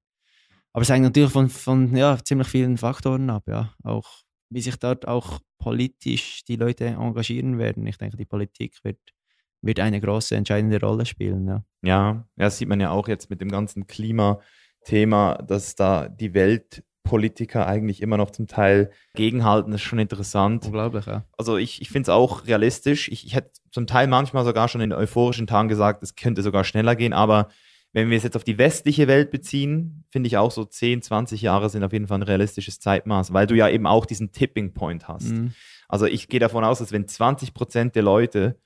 [0.78, 3.74] Aber es hängt natürlich von, von ja, ziemlich vielen Faktoren ab, ja.
[3.84, 4.08] Auch
[4.52, 7.88] wie sich dort auch politisch die Leute engagieren werden.
[7.88, 9.00] Ich denke, die Politik wird,
[9.64, 11.48] wird eine große, entscheidende Rolle spielen.
[11.48, 11.64] Ja.
[11.82, 16.36] ja, ja, das sieht man ja auch jetzt mit dem ganzen Klimathema, dass da die
[16.36, 19.72] Welt Politiker eigentlich immer noch zum Teil gegenhalten.
[19.72, 20.68] Das ist schon interessant.
[20.68, 21.24] Unglaublich, ja.
[21.40, 23.10] Also ich, ich finde es auch realistisch.
[23.10, 26.64] Ich, ich hätte zum Teil manchmal sogar schon in euphorischen Tagen gesagt, es könnte sogar
[26.64, 27.48] schneller gehen, aber
[27.94, 31.42] wenn wir es jetzt auf die westliche Welt beziehen, finde ich auch so 10, 20
[31.42, 34.74] Jahre sind auf jeden Fall ein realistisches Zeitmaß, weil du ja eben auch diesen Tipping
[34.74, 35.32] Point hast.
[35.32, 35.54] Mhm.
[35.88, 38.60] Also ich gehe davon aus, dass wenn 20 Prozent der Leute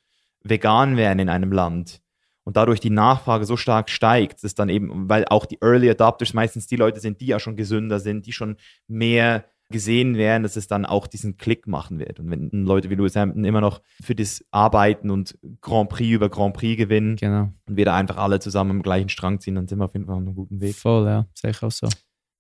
[0.43, 2.01] vegan wären in einem Land,
[2.43, 6.33] und dadurch die Nachfrage so stark steigt, dass dann eben, weil auch die Early Adopters
[6.33, 8.57] meistens die Leute sind, die ja schon gesünder sind, die schon
[8.87, 12.19] mehr gesehen werden, dass es dann auch diesen Klick machen wird.
[12.19, 16.29] Und wenn Leute wie Lewis Hamilton immer noch für das arbeiten und Grand Prix über
[16.29, 17.51] Grand Prix gewinnen genau.
[17.67, 20.05] und wir da einfach alle zusammen am gleichen Strang ziehen, dann sind wir auf jeden
[20.05, 20.75] Fall auf einem guten Weg.
[20.75, 21.87] Voll, ja, sehe ich auch so.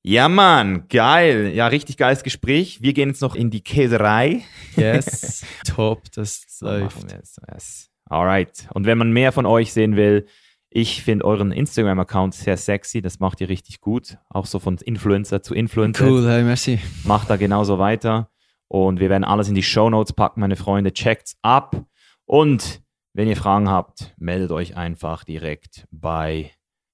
[0.03, 1.51] Ja, Mann, geil.
[1.53, 2.81] Ja, richtig geiles Gespräch.
[2.81, 4.41] Wir gehen jetzt noch in die Käserei.
[4.75, 6.97] Yes, top, das läuft.
[7.11, 7.91] Yes.
[8.05, 8.67] Alright.
[8.73, 10.25] Und wenn man mehr von euch sehen will,
[10.73, 13.01] ich finde euren Instagram-Account sehr sexy.
[13.01, 14.17] Das macht ihr richtig gut.
[14.29, 16.07] Auch so von Influencer zu Influencer.
[16.07, 16.79] Cool, hey, merci.
[17.03, 18.31] Macht da genauso weiter.
[18.69, 20.93] Und wir werden alles in die Show Notes packen, meine Freunde.
[20.93, 21.85] Checkt's ab.
[22.23, 26.51] Und wenn ihr Fragen habt, meldet euch einfach direkt bei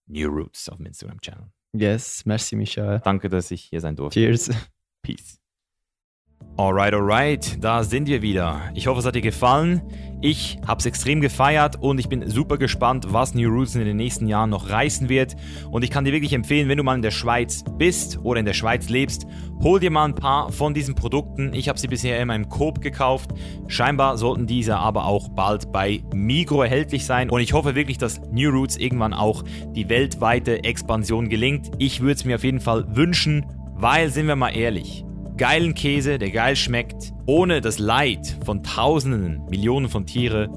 [0.07, 1.45] New Roots auf dem Instagram-Channel.
[1.73, 3.01] Yes, merci, Michael.
[3.03, 4.19] Danke, dass ich hier sein durfte.
[4.19, 4.49] Cheers.
[5.03, 5.39] Peace.
[6.59, 8.59] Alright, alright, da sind wir wieder.
[8.73, 9.79] Ich hoffe, es hat dir gefallen.
[10.21, 13.95] Ich habe es extrem gefeiert und ich bin super gespannt, was New Roots in den
[13.95, 15.35] nächsten Jahren noch reißen wird.
[15.69, 18.47] Und ich kann dir wirklich empfehlen, wenn du mal in der Schweiz bist oder in
[18.47, 19.27] der Schweiz lebst,
[19.61, 21.53] hol dir mal ein paar von diesen Produkten.
[21.53, 23.29] Ich habe sie bisher immer im Coop gekauft.
[23.67, 27.29] Scheinbar sollten diese aber auch bald bei Migro erhältlich sein.
[27.29, 29.43] Und ich hoffe wirklich, dass New Roots irgendwann auch
[29.75, 31.69] die weltweite Expansion gelingt.
[31.77, 33.45] Ich würde es mir auf jeden Fall wünschen,
[33.75, 35.05] weil, sind wir mal ehrlich,
[35.37, 40.49] geilen Käse, der geil schmeckt, ohne das Leid von Tausenden, Millionen von Tiere,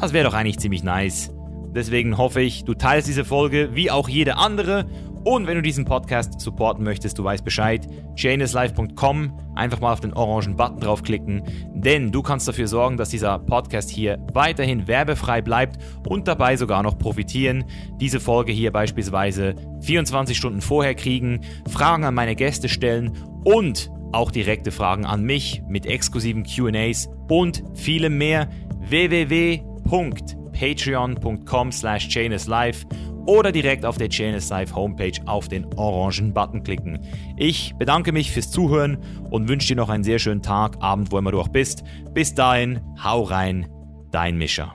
[0.00, 1.32] das wäre doch eigentlich ziemlich nice.
[1.74, 4.86] Deswegen hoffe ich, du teilst diese Folge wie auch jede andere.
[5.24, 10.12] Und wenn du diesen Podcast supporten möchtest, du weißt Bescheid, janeslife.com, einfach mal auf den
[10.12, 11.42] orangen Button draufklicken,
[11.74, 16.84] denn du kannst dafür sorgen, dass dieser Podcast hier weiterhin werbefrei bleibt und dabei sogar
[16.84, 17.64] noch profitieren.
[18.00, 23.12] Diese Folge hier beispielsweise 24 Stunden vorher kriegen, Fragen an meine Gäste stellen
[23.44, 28.48] und auch direkte Fragen an mich mit exklusiven QAs und vielem mehr.
[28.80, 32.08] www.patreon.com slash
[32.46, 32.86] live
[33.26, 37.00] oder direkt auf der Chainless Live Homepage auf den orangen Button klicken.
[37.36, 38.96] Ich bedanke mich fürs Zuhören
[39.30, 41.82] und wünsche dir noch einen sehr schönen Tag, Abend, wo immer du auch bist.
[42.14, 43.68] Bis dahin, hau rein,
[44.12, 44.74] dein Mischer.